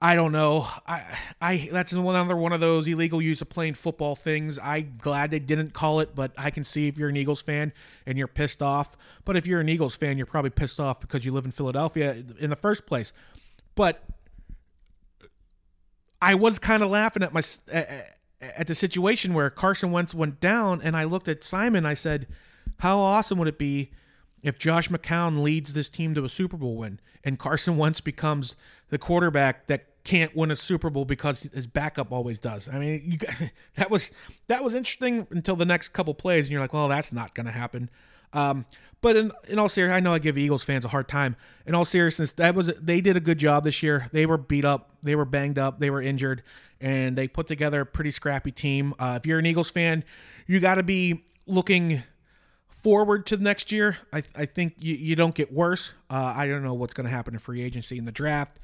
I 0.00 0.14
don't 0.14 0.30
know. 0.30 0.68
I 0.86 1.18
I 1.40 1.68
that's 1.72 1.90
another 1.90 2.36
one 2.36 2.52
of 2.52 2.60
those 2.60 2.86
illegal 2.86 3.20
use 3.20 3.42
of 3.42 3.48
playing 3.48 3.74
football 3.74 4.14
things. 4.14 4.56
I 4.58 4.82
glad 4.82 5.32
they 5.32 5.40
didn't 5.40 5.72
call 5.72 5.98
it, 5.98 6.14
but 6.14 6.30
I 6.38 6.50
can 6.50 6.62
see 6.62 6.86
if 6.86 6.96
you're 6.96 7.08
an 7.08 7.16
Eagles 7.16 7.42
fan 7.42 7.72
and 8.06 8.16
you're 8.16 8.28
pissed 8.28 8.62
off. 8.62 8.96
But 9.24 9.36
if 9.36 9.44
you're 9.44 9.60
an 9.60 9.68
Eagles 9.68 9.96
fan, 9.96 10.16
you're 10.16 10.26
probably 10.26 10.50
pissed 10.50 10.78
off 10.78 11.00
because 11.00 11.24
you 11.24 11.32
live 11.32 11.44
in 11.44 11.50
Philadelphia 11.50 12.22
in 12.38 12.50
the 12.50 12.56
first 12.56 12.86
place. 12.86 13.12
But 13.74 14.04
I 16.22 16.36
was 16.36 16.60
kind 16.60 16.84
of 16.84 16.90
laughing 16.90 17.24
at 17.24 17.32
my 17.32 17.42
at 18.40 18.68
the 18.68 18.76
situation 18.76 19.34
where 19.34 19.50
Carson 19.50 19.90
Wentz 19.90 20.14
went 20.14 20.40
down, 20.40 20.80
and 20.80 20.96
I 20.96 21.02
looked 21.04 21.26
at 21.26 21.42
Simon. 21.42 21.84
I 21.84 21.94
said, 21.94 22.28
"How 22.78 23.00
awesome 23.00 23.36
would 23.40 23.48
it 23.48 23.58
be 23.58 23.90
if 24.44 24.60
Josh 24.60 24.88
McCown 24.88 25.42
leads 25.42 25.72
this 25.72 25.88
team 25.88 26.14
to 26.14 26.24
a 26.24 26.28
Super 26.28 26.56
Bowl 26.56 26.76
win 26.76 27.00
and 27.24 27.38
Carson 27.38 27.76
Wentz 27.76 28.00
becomes 28.00 28.56
the 28.88 28.98
quarterback 28.98 29.66
that 29.66 29.97
can't 30.08 30.34
win 30.34 30.50
a 30.50 30.56
Super 30.56 30.88
Bowl 30.88 31.04
because 31.04 31.42
his 31.52 31.66
backup 31.66 32.12
always 32.12 32.38
does. 32.38 32.66
I 32.66 32.78
mean, 32.78 33.02
you, 33.04 33.48
that 33.76 33.90
was 33.90 34.10
that 34.46 34.64
was 34.64 34.74
interesting 34.74 35.26
until 35.30 35.54
the 35.54 35.66
next 35.66 35.90
couple 35.90 36.14
plays, 36.14 36.46
and 36.46 36.52
you're 36.52 36.62
like, 36.62 36.72
well, 36.72 36.88
that's 36.88 37.12
not 37.12 37.34
going 37.34 37.44
to 37.44 37.52
happen. 37.52 37.90
Um, 38.32 38.64
but 39.02 39.16
in, 39.16 39.32
in 39.48 39.58
all 39.58 39.68
seriousness, 39.68 39.96
I 39.98 40.00
know 40.00 40.14
I 40.14 40.18
give 40.18 40.38
Eagles 40.38 40.64
fans 40.64 40.86
a 40.86 40.88
hard 40.88 41.08
time. 41.08 41.36
In 41.66 41.74
all 41.74 41.84
seriousness, 41.84 42.32
that 42.32 42.54
was 42.54 42.72
they 42.80 43.02
did 43.02 43.18
a 43.18 43.20
good 43.20 43.36
job 43.36 43.64
this 43.64 43.82
year. 43.82 44.08
They 44.12 44.24
were 44.24 44.38
beat 44.38 44.64
up, 44.64 44.96
they 45.02 45.14
were 45.14 45.26
banged 45.26 45.58
up, 45.58 45.78
they 45.78 45.90
were 45.90 46.00
injured, 46.00 46.42
and 46.80 47.16
they 47.16 47.28
put 47.28 47.46
together 47.46 47.82
a 47.82 47.86
pretty 47.86 48.10
scrappy 48.10 48.50
team. 48.50 48.94
Uh, 48.98 49.18
if 49.20 49.26
you're 49.26 49.38
an 49.38 49.46
Eagles 49.46 49.70
fan, 49.70 50.04
you 50.46 50.58
got 50.58 50.76
to 50.76 50.82
be 50.82 51.22
looking 51.46 52.02
forward 52.82 53.26
to 53.26 53.36
next 53.36 53.70
year. 53.70 53.98
I, 54.10 54.22
I 54.34 54.46
think 54.46 54.76
you, 54.78 54.94
you 54.94 55.16
don't 55.16 55.34
get 55.34 55.52
worse. 55.52 55.92
Uh, 56.08 56.32
I 56.34 56.46
don't 56.46 56.62
know 56.62 56.72
what's 56.72 56.94
going 56.94 57.04
to 57.04 57.10
happen 57.10 57.34
in 57.34 57.40
free 57.40 57.62
agency 57.62 57.98
in 57.98 58.06
the 58.06 58.12
draft. 58.12 58.58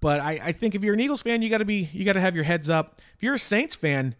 But 0.00 0.20
I, 0.20 0.40
I 0.42 0.52
think 0.52 0.74
if 0.74 0.84
you're 0.84 0.94
an 0.94 1.00
Eagles 1.00 1.22
fan, 1.22 1.42
you 1.42 1.48
got 1.48 1.58
to 1.58 1.64
be 1.64 1.88
you 1.92 2.04
got 2.04 2.14
to 2.14 2.20
have 2.20 2.34
your 2.34 2.44
heads 2.44 2.68
up. 2.68 3.00
If 3.16 3.22
you're 3.22 3.34
a 3.34 3.38
Saints 3.38 3.74
fan, 3.74 4.14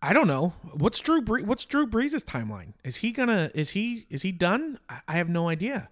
I 0.00 0.12
don't 0.12 0.26
know 0.26 0.54
what's 0.72 1.00
Drew 1.00 1.20
what's 1.20 1.64
Drew 1.64 1.86
Brees' 1.86 2.24
timeline. 2.24 2.74
Is 2.84 2.96
he 2.96 3.12
gonna 3.12 3.50
is 3.54 3.70
he 3.70 4.06
is 4.10 4.22
he 4.22 4.32
done? 4.32 4.78
I 5.08 5.14
have 5.14 5.28
no 5.28 5.48
idea. 5.48 5.88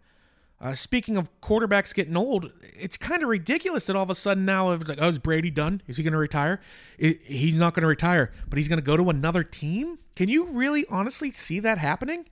Uh, 0.60 0.74
speaking 0.74 1.16
of 1.16 1.30
quarterbacks 1.40 1.94
getting 1.94 2.16
old, 2.16 2.52
it's 2.78 2.98
kind 2.98 3.22
of 3.22 3.30
ridiculous 3.30 3.84
that 3.84 3.96
all 3.96 4.02
of 4.02 4.10
a 4.10 4.14
sudden 4.14 4.44
now 4.44 4.70
it's 4.72 4.86
like, 4.86 4.98
oh, 5.00 5.08
is 5.08 5.18
Brady 5.18 5.50
done? 5.50 5.80
Is 5.86 5.96
he 5.96 6.02
going 6.02 6.12
to 6.12 6.18
retire? 6.18 6.60
It, 6.98 7.22
he's 7.22 7.54
not 7.54 7.72
going 7.72 7.80
to 7.80 7.88
retire, 7.88 8.30
but 8.46 8.58
he's 8.58 8.68
going 8.68 8.78
to 8.78 8.84
go 8.84 8.94
to 8.94 9.08
another 9.08 9.42
team. 9.42 9.98
Can 10.16 10.28
you 10.28 10.44
really 10.44 10.84
honestly 10.90 11.30
see 11.30 11.60
that 11.60 11.78
happening? 11.78 12.26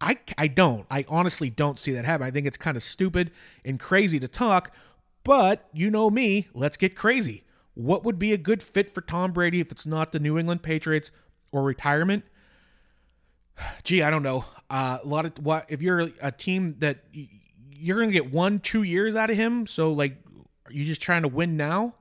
I, 0.00 0.18
I 0.36 0.48
don't. 0.48 0.86
I 0.90 1.04
honestly 1.06 1.50
don't 1.50 1.78
see 1.78 1.92
that 1.92 2.04
happen. 2.04 2.26
I 2.26 2.32
think 2.32 2.48
it's 2.48 2.56
kind 2.56 2.76
of 2.76 2.82
stupid 2.82 3.30
and 3.64 3.78
crazy 3.78 4.18
to 4.18 4.26
talk 4.26 4.74
but 5.24 5.68
you 5.72 5.90
know 5.90 6.10
me, 6.10 6.48
let's 6.54 6.76
get 6.76 6.96
crazy. 6.96 7.44
What 7.74 8.04
would 8.04 8.18
be 8.18 8.32
a 8.32 8.38
good 8.38 8.62
fit 8.62 8.90
for 8.90 9.00
Tom 9.00 9.32
Brady 9.32 9.60
if 9.60 9.72
it's 9.72 9.86
not 9.86 10.12
the 10.12 10.18
New 10.18 10.38
England 10.38 10.62
Patriots 10.62 11.10
or 11.52 11.62
retirement? 11.62 12.24
Gee, 13.84 14.02
I 14.02 14.10
don't 14.10 14.22
know. 14.22 14.44
Uh, 14.68 14.98
a 15.02 15.06
lot 15.06 15.26
of 15.26 15.32
what 15.38 15.66
if 15.68 15.82
you're 15.82 16.10
a 16.20 16.32
team 16.32 16.76
that 16.78 17.04
you're 17.70 17.98
going 17.98 18.10
to 18.10 18.14
get 18.14 18.32
one, 18.32 18.58
two 18.58 18.82
years 18.82 19.14
out 19.14 19.30
of 19.30 19.36
him. 19.36 19.66
So 19.66 19.92
like, 19.92 20.16
are 20.66 20.72
you 20.72 20.84
just 20.84 21.00
trying 21.00 21.22
to 21.22 21.28
win 21.28 21.56
now? 21.56 21.94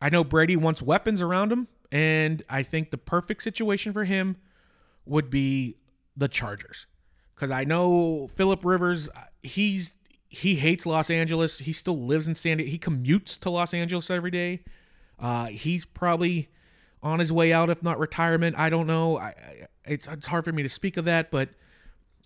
I 0.00 0.10
know 0.10 0.24
Brady 0.24 0.56
wants 0.56 0.82
weapons 0.82 1.20
around 1.20 1.52
him, 1.52 1.68
and 1.92 2.42
I 2.48 2.62
think 2.62 2.90
the 2.90 2.98
perfect 2.98 3.42
situation 3.42 3.92
for 3.92 4.04
him 4.04 4.36
would 5.06 5.30
be 5.30 5.76
the 6.16 6.28
Chargers. 6.28 6.86
Because 7.34 7.50
I 7.50 7.64
know 7.64 8.28
Philip 8.34 8.64
Rivers, 8.64 9.08
he's 9.42 9.94
he 10.32 10.54
hates 10.54 10.86
Los 10.86 11.10
Angeles. 11.10 11.58
He 11.58 11.74
still 11.74 11.98
lives 11.98 12.26
in 12.26 12.34
San 12.34 12.56
Diego. 12.56 12.70
He 12.70 12.78
commutes 12.78 13.38
to 13.40 13.50
Los 13.50 13.74
Angeles 13.74 14.10
every 14.10 14.30
day. 14.30 14.60
Uh, 15.20 15.46
he's 15.46 15.84
probably 15.84 16.48
on 17.02 17.18
his 17.18 17.30
way 17.30 17.52
out, 17.52 17.68
if 17.68 17.82
not 17.82 17.98
retirement. 17.98 18.58
I 18.58 18.70
don't 18.70 18.86
know. 18.86 19.18
I, 19.18 19.26
I, 19.26 19.66
it's 19.84 20.06
it's 20.06 20.26
hard 20.28 20.46
for 20.46 20.52
me 20.52 20.62
to 20.62 20.70
speak 20.70 20.96
of 20.96 21.04
that, 21.04 21.30
but 21.30 21.50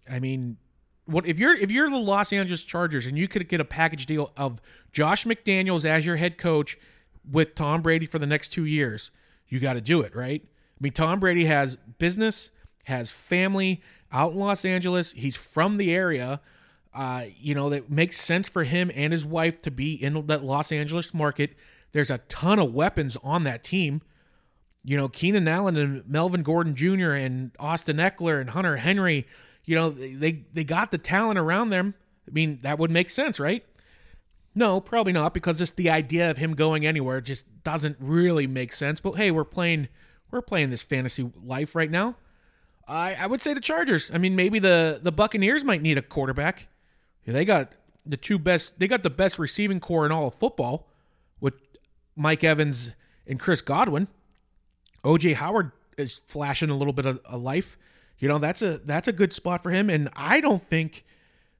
I 0.08 0.20
mean, 0.20 0.56
what 1.06 1.26
if 1.26 1.40
you're 1.40 1.56
if 1.56 1.72
you're 1.72 1.90
the 1.90 1.96
Los 1.96 2.32
Angeles 2.32 2.62
Chargers 2.62 3.06
and 3.06 3.18
you 3.18 3.26
could 3.26 3.48
get 3.48 3.60
a 3.60 3.64
package 3.64 4.06
deal 4.06 4.30
of 4.36 4.60
Josh 4.92 5.24
McDaniels 5.24 5.84
as 5.84 6.06
your 6.06 6.16
head 6.16 6.38
coach 6.38 6.78
with 7.28 7.56
Tom 7.56 7.82
Brady 7.82 8.06
for 8.06 8.20
the 8.20 8.26
next 8.26 8.50
two 8.50 8.64
years, 8.64 9.10
you 9.48 9.58
got 9.58 9.72
to 9.72 9.80
do 9.80 10.00
it, 10.00 10.14
right? 10.14 10.42
I 10.44 10.78
mean, 10.78 10.92
Tom 10.92 11.18
Brady 11.18 11.46
has 11.46 11.74
business, 11.98 12.50
has 12.84 13.10
family 13.10 13.82
out 14.12 14.34
in 14.34 14.38
Los 14.38 14.64
Angeles. 14.64 15.10
He's 15.10 15.34
from 15.34 15.76
the 15.76 15.92
area 15.92 16.40
uh, 16.96 17.26
you 17.38 17.54
know, 17.54 17.68
that 17.68 17.90
makes 17.90 18.18
sense 18.18 18.48
for 18.48 18.64
him 18.64 18.90
and 18.94 19.12
his 19.12 19.24
wife 19.24 19.60
to 19.62 19.70
be 19.70 19.92
in 19.92 20.26
that 20.28 20.42
Los 20.42 20.72
Angeles 20.72 21.12
market. 21.12 21.54
There's 21.92 22.10
a 22.10 22.18
ton 22.28 22.58
of 22.58 22.72
weapons 22.72 23.18
on 23.22 23.44
that 23.44 23.62
team. 23.62 24.00
You 24.82 24.96
know, 24.96 25.08
Keenan 25.08 25.46
Allen 25.46 25.76
and 25.76 26.08
Melvin 26.08 26.42
Gordon 26.42 26.74
Jr. 26.74 27.10
and 27.12 27.50
Austin 27.58 27.98
Ekeler 27.98 28.40
and 28.40 28.50
Hunter 28.50 28.76
Henry, 28.76 29.26
you 29.64 29.74
know, 29.74 29.90
they 29.90 30.44
they 30.52 30.64
got 30.64 30.90
the 30.90 30.98
talent 30.98 31.38
around 31.38 31.68
them. 31.70 31.94
I 32.26 32.30
mean, 32.32 32.60
that 32.62 32.78
would 32.78 32.90
make 32.90 33.10
sense, 33.10 33.38
right? 33.38 33.64
No, 34.54 34.80
probably 34.80 35.12
not, 35.12 35.34
because 35.34 35.58
just 35.58 35.76
the 35.76 35.90
idea 35.90 36.30
of 36.30 36.38
him 36.38 36.54
going 36.54 36.86
anywhere 36.86 37.20
just 37.20 37.62
doesn't 37.62 37.98
really 38.00 38.46
make 38.46 38.72
sense. 38.72 39.00
But 39.00 39.12
hey, 39.16 39.30
we're 39.30 39.44
playing 39.44 39.88
we're 40.30 40.40
playing 40.40 40.70
this 40.70 40.82
fantasy 40.82 41.30
life 41.44 41.74
right 41.74 41.90
now. 41.90 42.16
I, 42.88 43.16
I 43.16 43.26
would 43.26 43.42
say 43.42 43.52
the 43.52 43.60
Chargers. 43.60 44.10
I 44.14 44.18
mean, 44.18 44.34
maybe 44.34 44.58
the 44.60 45.00
the 45.02 45.12
Buccaneers 45.12 45.62
might 45.62 45.82
need 45.82 45.98
a 45.98 46.02
quarterback. 46.02 46.68
They 47.32 47.44
got 47.44 47.72
the 48.04 48.16
two 48.16 48.38
best. 48.38 48.78
They 48.78 48.88
got 48.88 49.02
the 49.02 49.10
best 49.10 49.38
receiving 49.38 49.80
corps 49.80 50.06
in 50.06 50.12
all 50.12 50.28
of 50.28 50.34
football 50.34 50.86
with 51.40 51.54
Mike 52.14 52.44
Evans 52.44 52.92
and 53.26 53.40
Chris 53.40 53.60
Godwin. 53.60 54.08
OJ 55.04 55.34
Howard 55.34 55.72
is 55.98 56.20
flashing 56.26 56.70
a 56.70 56.76
little 56.76 56.92
bit 56.92 57.06
of, 57.06 57.20
a 57.26 57.36
life. 57.36 57.76
You 58.18 58.28
know 58.28 58.38
that's 58.38 58.62
a 58.62 58.78
that's 58.78 59.08
a 59.08 59.12
good 59.12 59.32
spot 59.32 59.62
for 59.62 59.70
him. 59.70 59.90
And 59.90 60.08
I 60.14 60.40
don't 60.40 60.62
think 60.62 61.04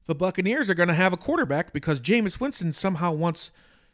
the 0.06 0.14
Buccaneers 0.14 0.70
are 0.70 0.74
going 0.74 0.88
to 0.88 0.94
have 0.94 1.12
a 1.12 1.16
quarterback 1.16 1.72
because 1.72 2.00
Jameis 2.00 2.40
Winston 2.40 2.72
somehow 2.72 3.12
wants 3.12 3.50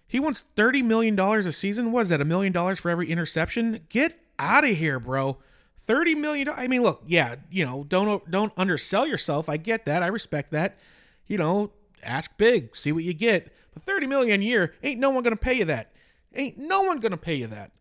He 0.06 0.20
wants 0.20 0.44
$30 0.56 0.85
million 0.85 1.18
a 1.18 1.52
season. 1.52 1.90
What 1.90 2.02
is 2.02 2.08
that, 2.11 2.20
a 2.20 2.24
million 2.24 2.52
dollars 2.52 2.78
for 2.78 2.90
every 2.90 3.11
interception? 3.11 3.80
Get 3.88 4.18
out 4.38 4.64
of 4.64 4.76
here, 4.76 5.00
bro. 5.00 5.38
30 5.80 6.14
million 6.14 6.48
I 6.50 6.68
mean, 6.68 6.82
look, 6.82 7.02
yeah, 7.06 7.37
you 7.50 7.64
know, 7.64 7.85
don't 7.88 8.30
don't 8.30 8.52
undersell 8.56 9.06
yourself. 9.06 9.48
I 9.48 9.56
get 9.56 9.85
that. 9.87 10.02
I 10.02 10.08
respect 10.08 10.52
that. 10.52 10.76
You 11.26 11.38
know, 11.38 11.72
ask 12.02 12.37
big, 12.37 12.74
see 12.76 12.92
what 12.92 13.04
you 13.04 13.14
get. 13.14 13.52
But 13.74 13.85
30 13.85 14.06
million 14.06 14.40
a 14.40 14.44
year, 14.44 14.74
ain't 14.82 15.00
no 15.00 15.11
one 15.11 15.24
to 15.24 15.37
pay 15.37 15.54
you 15.54 15.64
that. 15.66 15.92
Ain't 16.35 16.58
no 16.58 16.82
one 16.82 17.00
to 17.00 17.16
pay 17.16 17.35
you 17.35 17.46
that. 17.48 17.72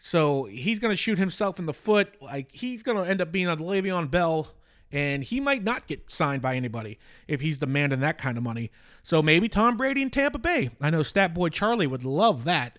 So, 0.00 0.44
he's 0.44 0.78
to 0.78 0.96
shoot 0.96 1.18
himself 1.18 1.58
in 1.58 1.66
the 1.66 1.74
foot 1.74 2.22
like 2.22 2.52
he's 2.52 2.84
to 2.84 3.02
end 3.02 3.20
up 3.20 3.32
being 3.32 3.48
a 3.48 3.56
Le'Veon 3.56 4.10
Bell 4.10 4.48
and 4.90 5.22
he 5.22 5.40
might 5.40 5.62
not 5.62 5.86
get 5.86 6.10
signed 6.10 6.40
by 6.40 6.56
anybody 6.56 6.98
if 7.26 7.40
he's 7.40 7.58
demanding 7.58 8.00
that 8.00 8.18
kind 8.18 8.38
of 8.38 8.44
money. 8.44 8.70
So 9.02 9.22
maybe 9.22 9.48
Tom 9.48 9.76
Brady 9.76 10.02
in 10.02 10.10
Tampa 10.10 10.38
Bay. 10.38 10.70
I 10.80 10.90
know 10.90 11.02
Stat 11.02 11.34
Boy 11.34 11.50
Charlie 11.50 11.86
would 11.86 12.04
love 12.04 12.44
that. 12.44 12.78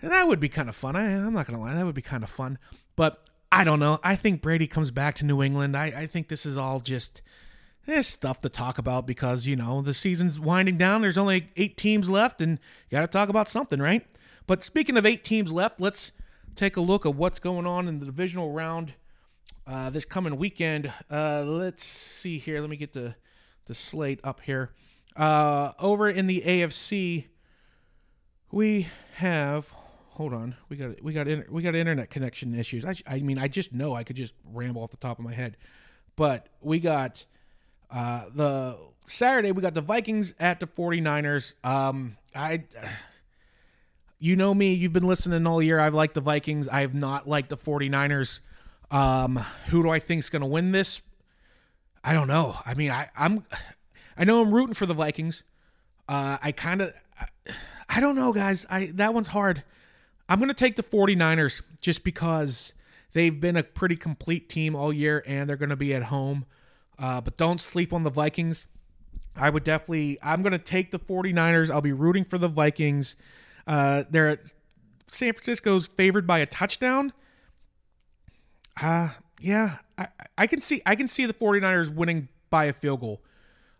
And 0.00 0.10
that 0.10 0.28
would 0.28 0.40
be 0.40 0.48
kind 0.48 0.68
of 0.68 0.76
fun. 0.76 0.96
I, 0.96 1.10
am 1.10 1.34
not 1.34 1.46
to 1.46 1.56
lie, 1.56 1.74
that 1.74 1.86
would 1.86 1.94
be 1.94 2.02
kind 2.02 2.22
of 2.22 2.30
fun. 2.30 2.58
But 2.96 3.28
I 3.50 3.64
don't 3.64 3.80
know. 3.80 3.98
I 4.02 4.16
think 4.16 4.40
Brady 4.40 4.66
comes 4.66 4.90
back 4.90 5.14
to 5.16 5.24
New 5.24 5.42
England. 5.42 5.76
I, 5.76 5.86
I 5.86 6.06
think 6.06 6.28
this 6.28 6.46
is 6.46 6.56
all 6.56 6.80
just 6.80 7.22
eh, 7.86 8.02
stuff 8.02 8.40
to 8.40 8.48
talk 8.48 8.78
about 8.78 9.06
because, 9.06 9.46
you 9.46 9.56
know, 9.56 9.82
the 9.82 9.94
season's 9.94 10.38
winding 10.38 10.78
down. 10.78 11.02
There's 11.02 11.18
only 11.18 11.50
eight 11.56 11.76
teams 11.76 12.08
left, 12.08 12.40
and 12.40 12.58
you 12.88 12.96
got 12.96 13.02
to 13.02 13.06
talk 13.06 13.28
about 13.28 13.48
something, 13.48 13.80
right? 13.80 14.06
But 14.46 14.62
speaking 14.62 14.96
of 14.96 15.06
eight 15.06 15.24
teams 15.24 15.52
left, 15.52 15.80
let's 15.80 16.12
take 16.56 16.76
a 16.76 16.80
look 16.80 17.06
at 17.06 17.14
what's 17.14 17.40
going 17.40 17.66
on 17.66 17.88
in 17.88 17.98
the 17.98 18.06
divisional 18.06 18.52
round 18.52 18.94
uh, 19.66 19.90
this 19.90 20.04
coming 20.04 20.36
weekend. 20.36 20.92
Uh, 21.10 21.42
let's 21.46 21.84
see 21.84 22.38
here. 22.38 22.60
Let 22.60 22.70
me 22.70 22.76
get 22.76 22.92
the 22.92 23.14
the 23.66 23.74
slate 23.74 24.20
up 24.24 24.40
here. 24.40 24.70
Uh, 25.14 25.72
over 25.78 26.08
in 26.10 26.26
the 26.26 26.40
AFC, 26.40 27.26
we 28.50 28.88
have. 29.14 29.70
Hold 30.10 30.34
on, 30.34 30.56
we 30.68 30.76
got 30.76 31.02
we 31.02 31.12
got 31.12 31.26
we 31.50 31.62
got 31.62 31.74
internet 31.74 32.10
connection 32.10 32.54
issues. 32.54 32.84
I, 32.84 32.94
I 33.06 33.20
mean, 33.20 33.38
I 33.38 33.48
just 33.48 33.72
know 33.72 33.94
I 33.94 34.04
could 34.04 34.16
just 34.16 34.34
ramble 34.44 34.82
off 34.82 34.90
the 34.90 34.96
top 34.98 35.18
of 35.18 35.24
my 35.24 35.32
head, 35.32 35.56
but 36.16 36.48
we 36.60 36.80
got 36.80 37.24
uh, 37.92 38.24
the 38.34 38.78
Saturday. 39.04 39.52
We 39.52 39.62
got 39.62 39.74
the 39.74 39.80
Vikings 39.80 40.34
at 40.40 40.60
the 40.60 40.66
49ers. 40.66 41.54
Um, 41.64 42.16
I. 42.34 42.64
You 44.18 44.36
know 44.36 44.54
me, 44.54 44.72
you've 44.72 44.92
been 44.92 45.08
listening 45.08 45.44
all 45.48 45.60
year. 45.60 45.80
I've 45.80 45.94
liked 45.94 46.14
the 46.14 46.20
Vikings. 46.20 46.68
I 46.68 46.82
have 46.82 46.94
not 46.94 47.28
liked 47.28 47.48
the 47.48 47.56
49ers. 47.56 48.38
Um, 48.88 49.44
who 49.66 49.82
do 49.82 49.90
I 49.90 49.98
think 49.98 50.20
is 50.20 50.30
going 50.30 50.42
to 50.42 50.46
win 50.46 50.70
this? 50.70 51.00
I 52.04 52.12
don't 52.12 52.28
know. 52.28 52.56
I 52.64 52.74
mean, 52.74 52.92
I, 52.92 53.10
I'm, 53.16 53.44
I 54.16 54.22
know 54.22 54.40
I'm 54.40 54.54
rooting 54.54 54.74
for 54.74 54.86
the 54.86 54.94
Vikings. 54.94 55.42
Uh, 56.08 56.38
I 56.40 56.52
kind 56.52 56.82
of, 56.82 56.94
I, 57.20 57.26
I 57.88 58.00
don't 58.00 58.14
know, 58.14 58.32
guys. 58.32 58.64
I 58.70 58.92
that 58.94 59.12
one's 59.12 59.26
hard. 59.26 59.64
I'm 60.28 60.38
going 60.38 60.48
to 60.50 60.54
take 60.54 60.76
the 60.76 60.82
49ers 60.84 61.62
just 61.80 62.04
because 62.04 62.74
they've 63.14 63.40
been 63.40 63.56
a 63.56 63.64
pretty 63.64 63.96
complete 63.96 64.48
team 64.48 64.76
all 64.76 64.92
year 64.92 65.24
and 65.26 65.48
they're 65.48 65.56
going 65.56 65.70
to 65.70 65.76
be 65.76 65.94
at 65.94 66.04
home. 66.04 66.46
Uh, 67.02 67.20
but 67.20 67.36
don't 67.36 67.60
sleep 67.60 67.92
on 67.92 68.04
the 68.04 68.10
Vikings. 68.10 68.66
I 69.36 69.50
would 69.50 69.64
definitely, 69.64 70.18
I'm 70.22 70.40
going 70.42 70.52
to 70.52 70.58
take 70.58 70.92
the 70.92 70.98
49ers. 70.98 71.70
I'll 71.70 71.80
be 71.80 71.92
rooting 71.92 72.24
for 72.24 72.38
the 72.38 72.48
Vikings. 72.48 73.16
Uh, 73.66 74.04
they're 74.08 74.38
San 75.08 75.32
Francisco's 75.34 75.88
favored 75.88 76.26
by 76.26 76.38
a 76.38 76.46
touchdown. 76.46 77.12
Uh 78.80 79.10
yeah, 79.40 79.78
I, 79.98 80.08
I 80.38 80.46
can 80.46 80.60
see 80.60 80.80
I 80.86 80.94
can 80.94 81.08
see 81.08 81.26
the 81.26 81.34
49ers 81.34 81.94
winning 81.94 82.28
by 82.48 82.66
a 82.66 82.72
field 82.72 83.00
goal. 83.00 83.22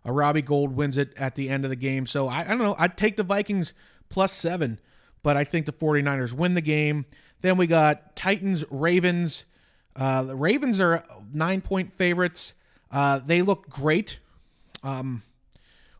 A 0.05 0.11
Robbie 0.11 0.41
Gould 0.41 0.75
wins 0.75 0.97
it 0.97 1.13
at 1.15 1.35
the 1.35 1.49
end 1.49 1.63
of 1.63 1.69
the 1.69 1.77
game. 1.77 2.05
So 2.05 2.27
I, 2.27 2.41
I 2.41 2.47
don't 2.49 2.59
know. 2.59 2.75
I'd 2.77 2.97
take 2.97 3.15
the 3.15 3.23
Vikings 3.23 3.73
plus 4.09 4.33
seven, 4.33 4.79
but 5.23 5.37
I 5.37 5.45
think 5.45 5.65
the 5.65 5.71
49ers 5.71 6.33
win 6.33 6.53
the 6.53 6.61
game. 6.61 7.05
Then 7.39 7.55
we 7.57 7.67
got 7.67 8.15
Titans, 8.15 8.65
Ravens. 8.69 9.45
Uh, 9.95 10.23
the 10.23 10.35
Ravens 10.35 10.81
are 10.81 11.03
nine 11.31 11.61
point 11.61 11.93
favorites. 11.93 12.53
Uh, 12.93 13.19
they 13.19 13.41
look 13.41 13.67
great. 13.69 14.19
Um, 14.83 15.23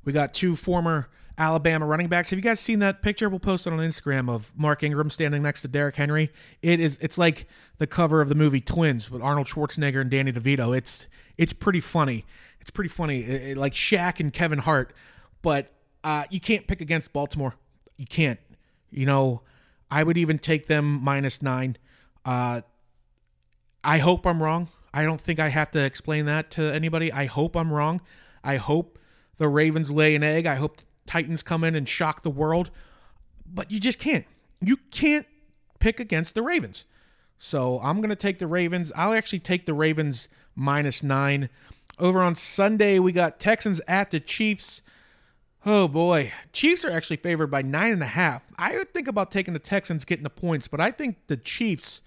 we 0.05 0.13
got 0.13 0.33
two 0.33 0.55
former 0.55 1.09
Alabama 1.37 1.87
running 1.87 2.07
backs. 2.07 2.29
Have 2.29 2.37
you 2.37 2.43
guys 2.43 2.59
seen 2.59 2.79
that 2.79 3.01
picture? 3.01 3.27
We'll 3.27 3.39
post 3.39 3.65
it 3.65 3.73
on 3.73 3.79
Instagram 3.79 4.29
of 4.29 4.51
Mark 4.55 4.83
Ingram 4.83 5.09
standing 5.09 5.41
next 5.41 5.63
to 5.63 5.67
Derrick 5.67 5.95
Henry. 5.95 6.31
It 6.61 6.79
is 6.79 6.99
it's 7.01 7.17
like 7.17 7.47
the 7.79 7.87
cover 7.87 8.21
of 8.21 8.29
the 8.29 8.35
movie 8.35 8.61
Twins 8.61 9.09
with 9.09 9.21
Arnold 9.23 9.47
Schwarzenegger 9.47 10.01
and 10.01 10.11
Danny 10.11 10.31
DeVito. 10.31 10.77
It's 10.77 11.07
it's 11.35 11.53
pretty 11.53 11.79
funny. 11.79 12.25
It's 12.61 12.69
pretty 12.69 12.89
funny, 12.89 13.23
it, 13.23 13.41
it, 13.41 13.57
like 13.57 13.73
Shaq 13.73 14.19
and 14.19 14.31
Kevin 14.31 14.59
Hart. 14.59 14.93
But 15.41 15.73
uh, 16.03 16.25
you 16.29 16.39
can't 16.39 16.67
pick 16.67 16.79
against 16.79 17.11
Baltimore. 17.11 17.55
You 17.97 18.05
can't. 18.05 18.39
You 18.91 19.05
know, 19.05 19.41
I 19.89 20.03
would 20.03 20.17
even 20.17 20.37
take 20.37 20.67
them 20.67 21.01
minus 21.03 21.41
nine. 21.41 21.77
Uh, 22.23 22.61
I 23.83 23.97
hope 23.97 24.25
I'm 24.25 24.41
wrong. 24.41 24.69
I 24.93 25.03
don't 25.03 25.19
think 25.19 25.39
I 25.39 25.49
have 25.49 25.71
to 25.71 25.79
explain 25.79 26.25
that 26.25 26.51
to 26.51 26.61
anybody. 26.61 27.11
I 27.11 27.25
hope 27.25 27.55
I'm 27.55 27.73
wrong. 27.73 28.01
I 28.43 28.57
hope 28.57 28.99
the 29.37 29.47
Ravens 29.47 29.89
lay 29.89 30.15
an 30.15 30.23
egg. 30.23 30.45
I 30.45 30.55
hope 30.55 30.77
the 30.77 30.83
Titans 31.07 31.43
come 31.43 31.63
in 31.63 31.75
and 31.75 31.87
shock 31.87 32.23
the 32.23 32.29
world, 32.29 32.69
but 33.45 33.71
you 33.71 33.79
just 33.79 33.99
can't. 33.99 34.25
You 34.61 34.77
can't 34.91 35.25
pick 35.79 35.99
against 35.99 36.35
the 36.35 36.41
Ravens. 36.41 36.85
So 37.39 37.79
I'm 37.83 37.97
going 37.97 38.09
to 38.09 38.15
take 38.15 38.39
the 38.39 38.47
Ravens. 38.47 38.91
I'll 38.95 39.13
actually 39.13 39.39
take 39.39 39.65
the 39.65 39.73
Ravens 39.73 40.29
minus 40.55 41.03
nine. 41.03 41.49
Over 41.99 42.21
on 42.21 42.35
Sunday, 42.35 42.99
we 42.99 43.11
got 43.11 43.39
Texans 43.39 43.81
at 43.87 44.11
the 44.11 44.19
Chiefs. 44.19 44.81
Oh 45.65 45.87
boy, 45.87 46.31
Chiefs 46.51 46.83
are 46.85 46.91
actually 46.91 47.17
favored 47.17 47.47
by 47.47 47.61
nine 47.61 47.91
and 47.91 48.03
a 48.03 48.07
half. 48.07 48.43
I 48.57 48.77
would 48.77 48.93
think 48.93 49.07
about 49.07 49.31
taking 49.31 49.53
the 49.53 49.59
Texans 49.59 50.05
getting 50.05 50.23
the 50.23 50.29
points, 50.29 50.67
but 50.67 50.79
I 50.79 50.91
think 50.91 51.17
the 51.27 51.37
Chiefs 51.37 52.01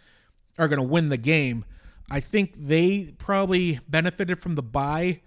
are 0.59 0.69
going 0.69 0.79
to 0.79 0.83
win 0.83 1.09
the 1.09 1.17
game. 1.17 1.65
I 2.11 2.21
think 2.21 2.55
they 2.57 3.13
probably 3.19 3.81
benefited 3.89 4.41
from 4.41 4.55
the 4.55 4.63
bye 4.63 5.21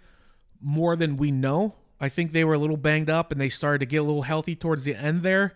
more 0.62 0.96
than 0.96 1.18
we 1.18 1.32
know. 1.32 1.76
I 2.00 2.10
think 2.10 2.32
they 2.32 2.44
were 2.44 2.54
a 2.54 2.58
little 2.58 2.78
banged 2.78 3.10
up 3.10 3.32
and 3.32 3.39
they 3.39 3.50
started 3.50 3.80
to 3.80 3.86
get 3.86 3.98
a 3.98 4.04
little 4.04 4.22
healthy 4.22 4.56
towards 4.56 4.84
the 4.84 4.96
end 4.96 5.24
there. 5.24 5.56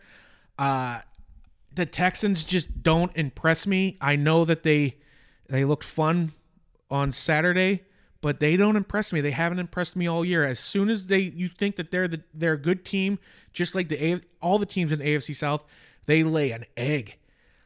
Uh, 0.57 1.01
the 1.73 1.85
Texans 1.85 2.43
just 2.43 2.83
don't 2.83 3.15
impress 3.15 3.65
me. 3.65 3.97
I 4.01 4.15
know 4.15 4.45
that 4.45 4.63
they 4.63 4.97
they 5.49 5.65
looked 5.65 5.83
fun 5.83 6.33
on 6.89 7.11
Saturday, 7.11 7.83
but 8.21 8.39
they 8.39 8.55
don't 8.55 8.75
impress 8.75 9.11
me. 9.11 9.21
They 9.21 9.31
haven't 9.31 9.59
impressed 9.59 9.95
me 9.95 10.07
all 10.07 10.23
year. 10.23 10.45
As 10.45 10.59
soon 10.59 10.89
as 10.89 11.07
they 11.07 11.19
you 11.19 11.49
think 11.49 11.77
that 11.77 11.91
they're 11.91 12.07
the 12.07 12.21
they're 12.33 12.53
a 12.53 12.57
good 12.57 12.85
team, 12.85 13.19
just 13.53 13.73
like 13.73 13.87
the 13.89 14.21
all 14.41 14.59
the 14.59 14.65
teams 14.65 14.91
in 14.91 14.99
the 14.99 15.05
AFC 15.05 15.35
South, 15.35 15.63
they 16.05 16.23
lay 16.23 16.51
an 16.51 16.65
egg. 16.77 17.17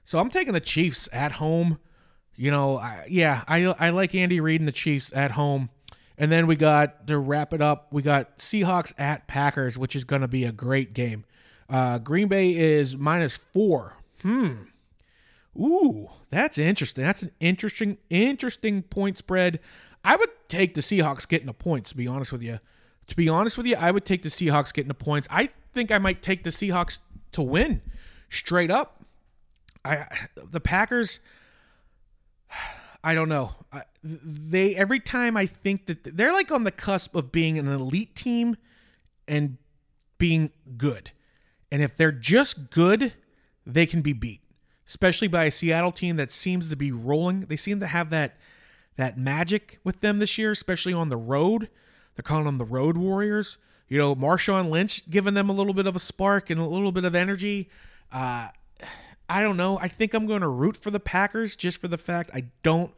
So 0.06 0.20
I'm 0.20 0.30
taking 0.30 0.54
the 0.54 0.62
Chiefs 0.62 1.10
at 1.12 1.34
home. 1.34 1.80
You 2.38 2.52
know, 2.52 2.78
I, 2.78 3.06
yeah, 3.10 3.44
I 3.48 3.66
I 3.66 3.90
like 3.90 4.16
Andy 4.16 4.40
Reid 4.40 4.62
and 4.62 4.68
the 4.68 4.72
Chiefs 4.74 5.12
at 5.14 5.32
home. 5.32 5.70
And 6.20 6.32
then 6.32 6.48
we 6.48 6.56
got 6.56 7.08
to 7.08 7.18
wrap 7.20 7.54
it 7.54 7.62
up. 7.62 7.88
We 7.92 8.02
got 8.02 8.40
Seahawks 8.40 8.92
at 8.98 9.28
Packers, 9.28 9.78
which 9.78 9.96
is 9.96 10.04
going 10.04 10.22
to 10.24 10.28
be 10.28 10.46
a 10.46 10.52
great 10.52 10.94
game. 10.94 11.26
Uh, 11.70 12.00
Green 12.00 12.28
Bay 12.28 12.56
is 12.56 12.98
minus 12.98 13.38
four. 13.54 13.98
Hmm. 14.24 14.54
Ooh, 15.56 16.10
that's 16.30 16.58
interesting. 16.58 17.04
That's 17.04 17.22
an 17.22 17.32
interesting, 17.40 17.98
interesting 18.10 18.84
point 18.84 19.18
spread. 19.18 19.60
I 20.04 20.16
would 20.16 20.30
take 20.48 20.76
the 20.76 20.82
Seahawks 20.82 21.28
getting 21.28 21.48
the 21.48 21.54
points. 21.54 21.92
To 21.92 21.98
be 21.98 22.08
honest 22.08 22.32
with 22.32 22.42
you, 22.42 22.60
to 23.08 23.16
be 23.16 23.30
honest 23.30 23.58
with 23.58 23.66
you, 23.66 23.76
I 23.76 23.92
would 23.92 24.06
take 24.06 24.24
the 24.24 24.30
Seahawks 24.30 24.74
getting 24.74 24.88
the 24.88 24.94
points. 24.94 25.28
I 25.32 25.50
think 25.74 25.92
I 25.92 25.98
might 25.98 26.22
take 26.22 26.44
the 26.44 26.50
Seahawks 26.52 27.00
to 27.34 27.42
win, 27.42 27.82
straight 28.30 28.72
up. 28.72 29.04
I 29.84 30.08
the 30.52 30.60
Packers. 30.60 31.20
I 33.04 33.14
don't 33.14 33.30
know. 33.30 33.56
They 34.04 34.76
every 34.76 35.00
time 35.00 35.38
I 35.38 35.46
think 35.46 35.86
that 35.88 36.18
they're 36.18 36.34
like 36.34 36.52
on 36.52 36.64
the 36.64 36.72
cusp 36.72 37.16
of 37.16 37.32
being 37.32 37.58
an 37.58 37.68
elite 37.68 38.16
team 38.16 38.58
and 39.28 39.58
being 40.18 40.52
good. 40.78 41.12
And 41.72 41.82
if 41.82 41.96
they're 41.96 42.12
just 42.12 42.70
good, 42.70 43.14
they 43.66 43.86
can 43.86 44.02
be 44.02 44.14
beat, 44.14 44.42
especially 44.88 45.28
by 45.28 45.46
a 45.46 45.52
Seattle 45.52 45.92
team 45.92 46.16
that 46.16 46.32
seems 46.32 46.70
to 46.70 46.76
be 46.76 46.92
rolling. 46.92 47.42
They 47.42 47.58
seem 47.58 47.80
to 47.82 47.88
have 47.88 48.10
that 48.12 48.38
that 48.96 49.18
magic 49.18 49.80
with 49.84 50.02
them 50.02 50.20
this 50.20 50.38
year, 50.38 50.52
especially 50.52 50.94
on 50.94 51.10
the 51.10 51.18
road. 51.18 51.70
They're 52.16 52.24
calling 52.24 52.46
them 52.46 52.58
the 52.58 52.66
Road 52.66 52.98
Warriors. 52.98 53.58
You 53.88 54.00
know, 54.00 54.16
Marshawn 54.16 54.70
Lynch 54.70 55.10
giving 55.10 55.34
them 55.34 55.50
a 55.50 55.54
little 55.54 55.74
bit 55.74 55.88
of 55.88 55.96
a 55.96 56.00
spark 56.00 56.50
and 56.50 56.60
a 56.60 56.66
little 56.66 56.92
bit 56.92 57.06
of 57.06 57.16
energy. 57.16 57.70
Uh, 58.12 58.50
I 59.30 59.42
don't 59.42 59.58
know. 59.58 59.78
I 59.80 59.88
think 59.88 60.14
I'm 60.14 60.26
going 60.26 60.42
to 60.42 60.48
root 60.48 60.78
for 60.78 60.92
the 60.92 61.00
Packers 61.00 61.56
just 61.56 61.80
for 61.80 61.88
the 61.88 61.98
fact 61.98 62.30
I 62.34 62.46
don't 62.64 62.92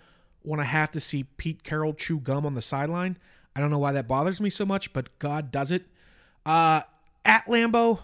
want 0.44 0.62
to 0.62 0.65
have 0.65 0.92
to 0.92 1.00
see 1.00 1.24
Pete 1.24 1.63
Carroll 1.63 1.94
chew 1.94 2.20
gum 2.20 2.46
on 2.46 2.54
the 2.56 2.62
sideline. 2.62 3.18
I 3.56 3.60
don't 3.60 3.72
know 3.72 3.80
why 3.80 3.92
that 3.94 4.08
bothers 4.08 4.39
me 4.39 4.50
so 4.50 4.65
much, 4.65 4.94
but 4.94 5.18
God 5.20 5.52
does 5.52 5.72
it. 5.72 5.86
Uh, 6.46 6.82
at 7.26 7.46
Lambeau, 7.48 8.04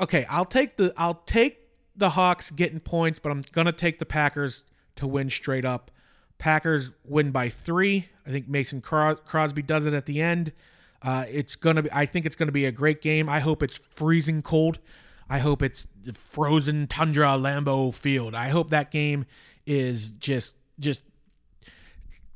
okay, 0.00 0.26
I'll 0.28 0.44
take 0.44 0.76
the 0.76 0.92
I'll 0.96 1.22
take 1.26 1.68
the 1.96 2.10
Hawks 2.10 2.50
getting 2.50 2.80
points, 2.80 3.18
but 3.18 3.30
I'm 3.30 3.42
gonna 3.52 3.72
take 3.72 3.98
the 3.98 4.06
Packers 4.06 4.64
to 4.96 5.06
win 5.06 5.30
straight 5.30 5.64
up. 5.64 5.90
Packers 6.38 6.90
win 7.04 7.30
by 7.30 7.48
three. 7.48 8.08
I 8.26 8.30
think 8.30 8.48
Mason 8.48 8.80
Crosby 8.80 9.62
does 9.62 9.86
it 9.86 9.94
at 9.94 10.06
the 10.06 10.20
end. 10.20 10.52
Uh, 11.00 11.26
it's 11.30 11.56
gonna 11.56 11.82
be. 11.82 11.92
I 11.92 12.06
think 12.06 12.26
it's 12.26 12.36
gonna 12.36 12.52
be 12.52 12.66
a 12.66 12.72
great 12.72 13.00
game. 13.00 13.28
I 13.28 13.40
hope 13.40 13.62
it's 13.62 13.78
freezing 13.78 14.42
cold. 14.42 14.78
I 15.28 15.38
hope 15.38 15.62
it's 15.62 15.86
the 16.02 16.12
frozen 16.12 16.86
tundra 16.86 17.28
Lambeau 17.30 17.92
Field. 17.94 18.34
I 18.34 18.48
hope 18.48 18.70
that 18.70 18.90
game 18.90 19.26
is 19.66 20.08
just 20.10 20.54
just 20.78 21.00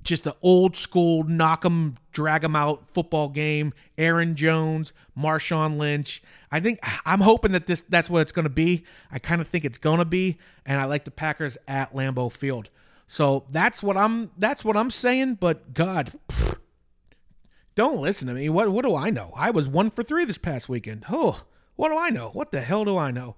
just 0.03 0.24
the 0.24 0.35
old 0.40 0.77
school 0.77 1.24
knock 1.24 1.64
'em, 1.66 1.96
drag 2.12 2.42
'em 2.42 2.57
out 2.57 2.88
football 2.92 3.29
game. 3.29 3.74
Aaron 3.98 4.35
Jones, 4.37 4.92
Marshawn 5.16 5.77
Lynch. 5.77 6.22
I 6.51 6.61
think 6.61 6.79
I'm 7.05 7.20
hoping 7.20 7.53
that 7.53 7.66
this 7.66 7.85
that's 7.88 8.09
what 8.09 8.22
it's 8.22 8.33
going 8.33 8.44
to 8.44 8.51
be. 8.51 8.85
I 9.12 9.18
kind 9.18 9.40
of 9.40 9.48
think 9.48 9.64
it's 9.64 9.79
going 9.79 9.98
to 9.98 10.05
be, 10.05 10.38
and 10.64 10.81
I 10.81 10.85
like 10.85 11.05
the 11.05 11.11
Packers 11.11 11.59
at 11.66 11.92
Lambeau 11.92 12.33
Field. 12.33 12.70
So 13.07 13.44
that's 13.51 13.83
what 13.83 13.96
I'm 13.96 14.31
that's 14.38 14.64
what 14.64 14.77
I'm 14.77 14.90
saying. 14.90 15.35
But 15.35 15.74
God, 15.74 16.12
pfft, 16.29 16.57
don't 17.74 18.01
listen 18.01 18.29
to 18.29 18.35
me. 18.35 18.48
What 18.48 18.70
what 18.70 18.85
do 18.85 18.94
I 18.94 19.11
know? 19.11 19.33
I 19.37 19.51
was 19.51 19.68
one 19.68 19.90
for 19.90 20.03
three 20.03 20.24
this 20.24 20.38
past 20.38 20.68
weekend. 20.68 21.05
Oh, 21.11 21.42
what 21.79 21.91
do 21.91 21.97
I 21.97 22.11
know? 22.11 22.31
What 22.31 22.51
the 22.51 22.61
hell 22.61 22.85
do 22.85 22.99
I 22.99 23.12
know? 23.12 23.37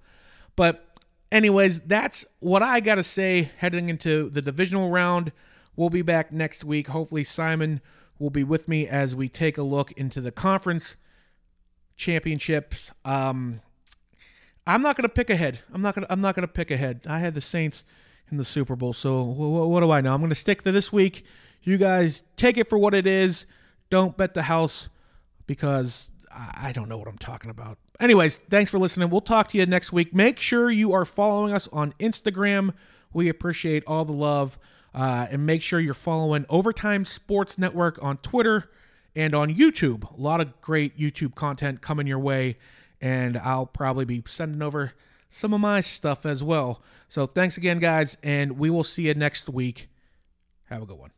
But 0.55 0.83
anyways, 1.31 1.81
that's 1.81 2.25
what 2.39 2.63
I 2.63 2.79
got 2.79 2.95
to 2.95 3.03
say 3.03 3.51
heading 3.57 3.87
into 3.87 4.31
the 4.31 4.41
divisional 4.41 4.89
round. 4.89 5.31
We'll 5.75 5.91
be 5.91 6.01
back 6.01 6.31
next 6.31 6.63
week. 6.63 6.87
Hopefully, 6.87 7.23
Simon 7.23 7.81
will 8.17 8.31
be 8.31 8.43
with 8.43 8.67
me 8.67 8.87
as 8.87 9.15
we 9.15 9.29
take 9.29 9.59
a 9.59 9.61
look 9.61 9.91
into 9.91 10.21
the 10.21 10.31
conference 10.31 10.95
championships. 11.95 12.89
Um, 13.05 13.61
I'm 14.65 14.81
not 14.81 14.97
going 14.97 15.07
to 15.07 15.13
pick 15.13 15.29
ahead. 15.29 15.59
I'm 15.71 15.83
not 15.83 15.93
going. 15.93 16.07
to 16.07 16.11
I'm 16.11 16.21
not 16.21 16.33
going 16.33 16.47
to 16.47 16.51
pick 16.51 16.71
ahead. 16.71 17.01
I 17.05 17.19
had 17.19 17.35
the 17.35 17.41
Saints 17.41 17.83
in 18.31 18.37
the 18.37 18.45
Super 18.45 18.75
Bowl, 18.75 18.93
so 18.93 19.21
what, 19.21 19.69
what 19.69 19.81
do 19.81 19.91
I 19.91 20.01
know? 20.01 20.15
I'm 20.15 20.19
going 20.19 20.29
to 20.29 20.35
stick 20.35 20.63
to 20.63 20.71
this 20.71 20.91
week. 20.91 21.23
You 21.61 21.77
guys 21.77 22.23
take 22.37 22.57
it 22.57 22.67
for 22.67 22.79
what 22.79 22.95
it 22.95 23.05
is. 23.05 23.45
Don't 23.91 24.17
bet 24.17 24.33
the 24.33 24.43
house 24.43 24.89
because 25.45 26.09
I 26.33 26.71
don't 26.73 26.89
know 26.89 26.97
what 26.97 27.07
I'm 27.07 27.19
talking 27.19 27.51
about. 27.51 27.77
Anyways, 28.01 28.37
thanks 28.49 28.71
for 28.71 28.79
listening. 28.79 29.11
We'll 29.11 29.21
talk 29.21 29.47
to 29.49 29.59
you 29.59 29.65
next 29.67 29.93
week. 29.93 30.11
Make 30.11 30.39
sure 30.39 30.71
you 30.71 30.91
are 30.91 31.05
following 31.05 31.53
us 31.53 31.69
on 31.71 31.93
Instagram. 31.99 32.73
We 33.13 33.29
appreciate 33.29 33.83
all 33.85 34.05
the 34.05 34.11
love. 34.11 34.57
Uh, 34.93 35.27
and 35.29 35.45
make 35.45 35.61
sure 35.61 35.79
you're 35.79 35.93
following 35.93 36.45
Overtime 36.49 37.05
Sports 37.05 37.59
Network 37.59 37.97
on 38.01 38.17
Twitter 38.17 38.71
and 39.15 39.35
on 39.35 39.53
YouTube. 39.53 40.11
A 40.17 40.19
lot 40.19 40.41
of 40.41 40.59
great 40.61 40.97
YouTube 40.97 41.35
content 41.35 41.81
coming 41.81 42.07
your 42.07 42.19
way, 42.19 42.57
and 42.99 43.37
I'll 43.37 43.67
probably 43.67 44.03
be 44.03 44.23
sending 44.25 44.61
over 44.61 44.93
some 45.29 45.53
of 45.53 45.61
my 45.61 45.79
stuff 45.79 46.25
as 46.25 46.43
well. 46.43 46.81
So 47.07 47.27
thanks 47.27 47.55
again, 47.55 47.79
guys, 47.79 48.17
and 48.23 48.57
we 48.57 48.69
will 48.69 48.83
see 48.83 49.03
you 49.03 49.13
next 49.13 49.47
week. 49.47 49.89
Have 50.65 50.81
a 50.81 50.85
good 50.85 50.97
one. 50.97 51.11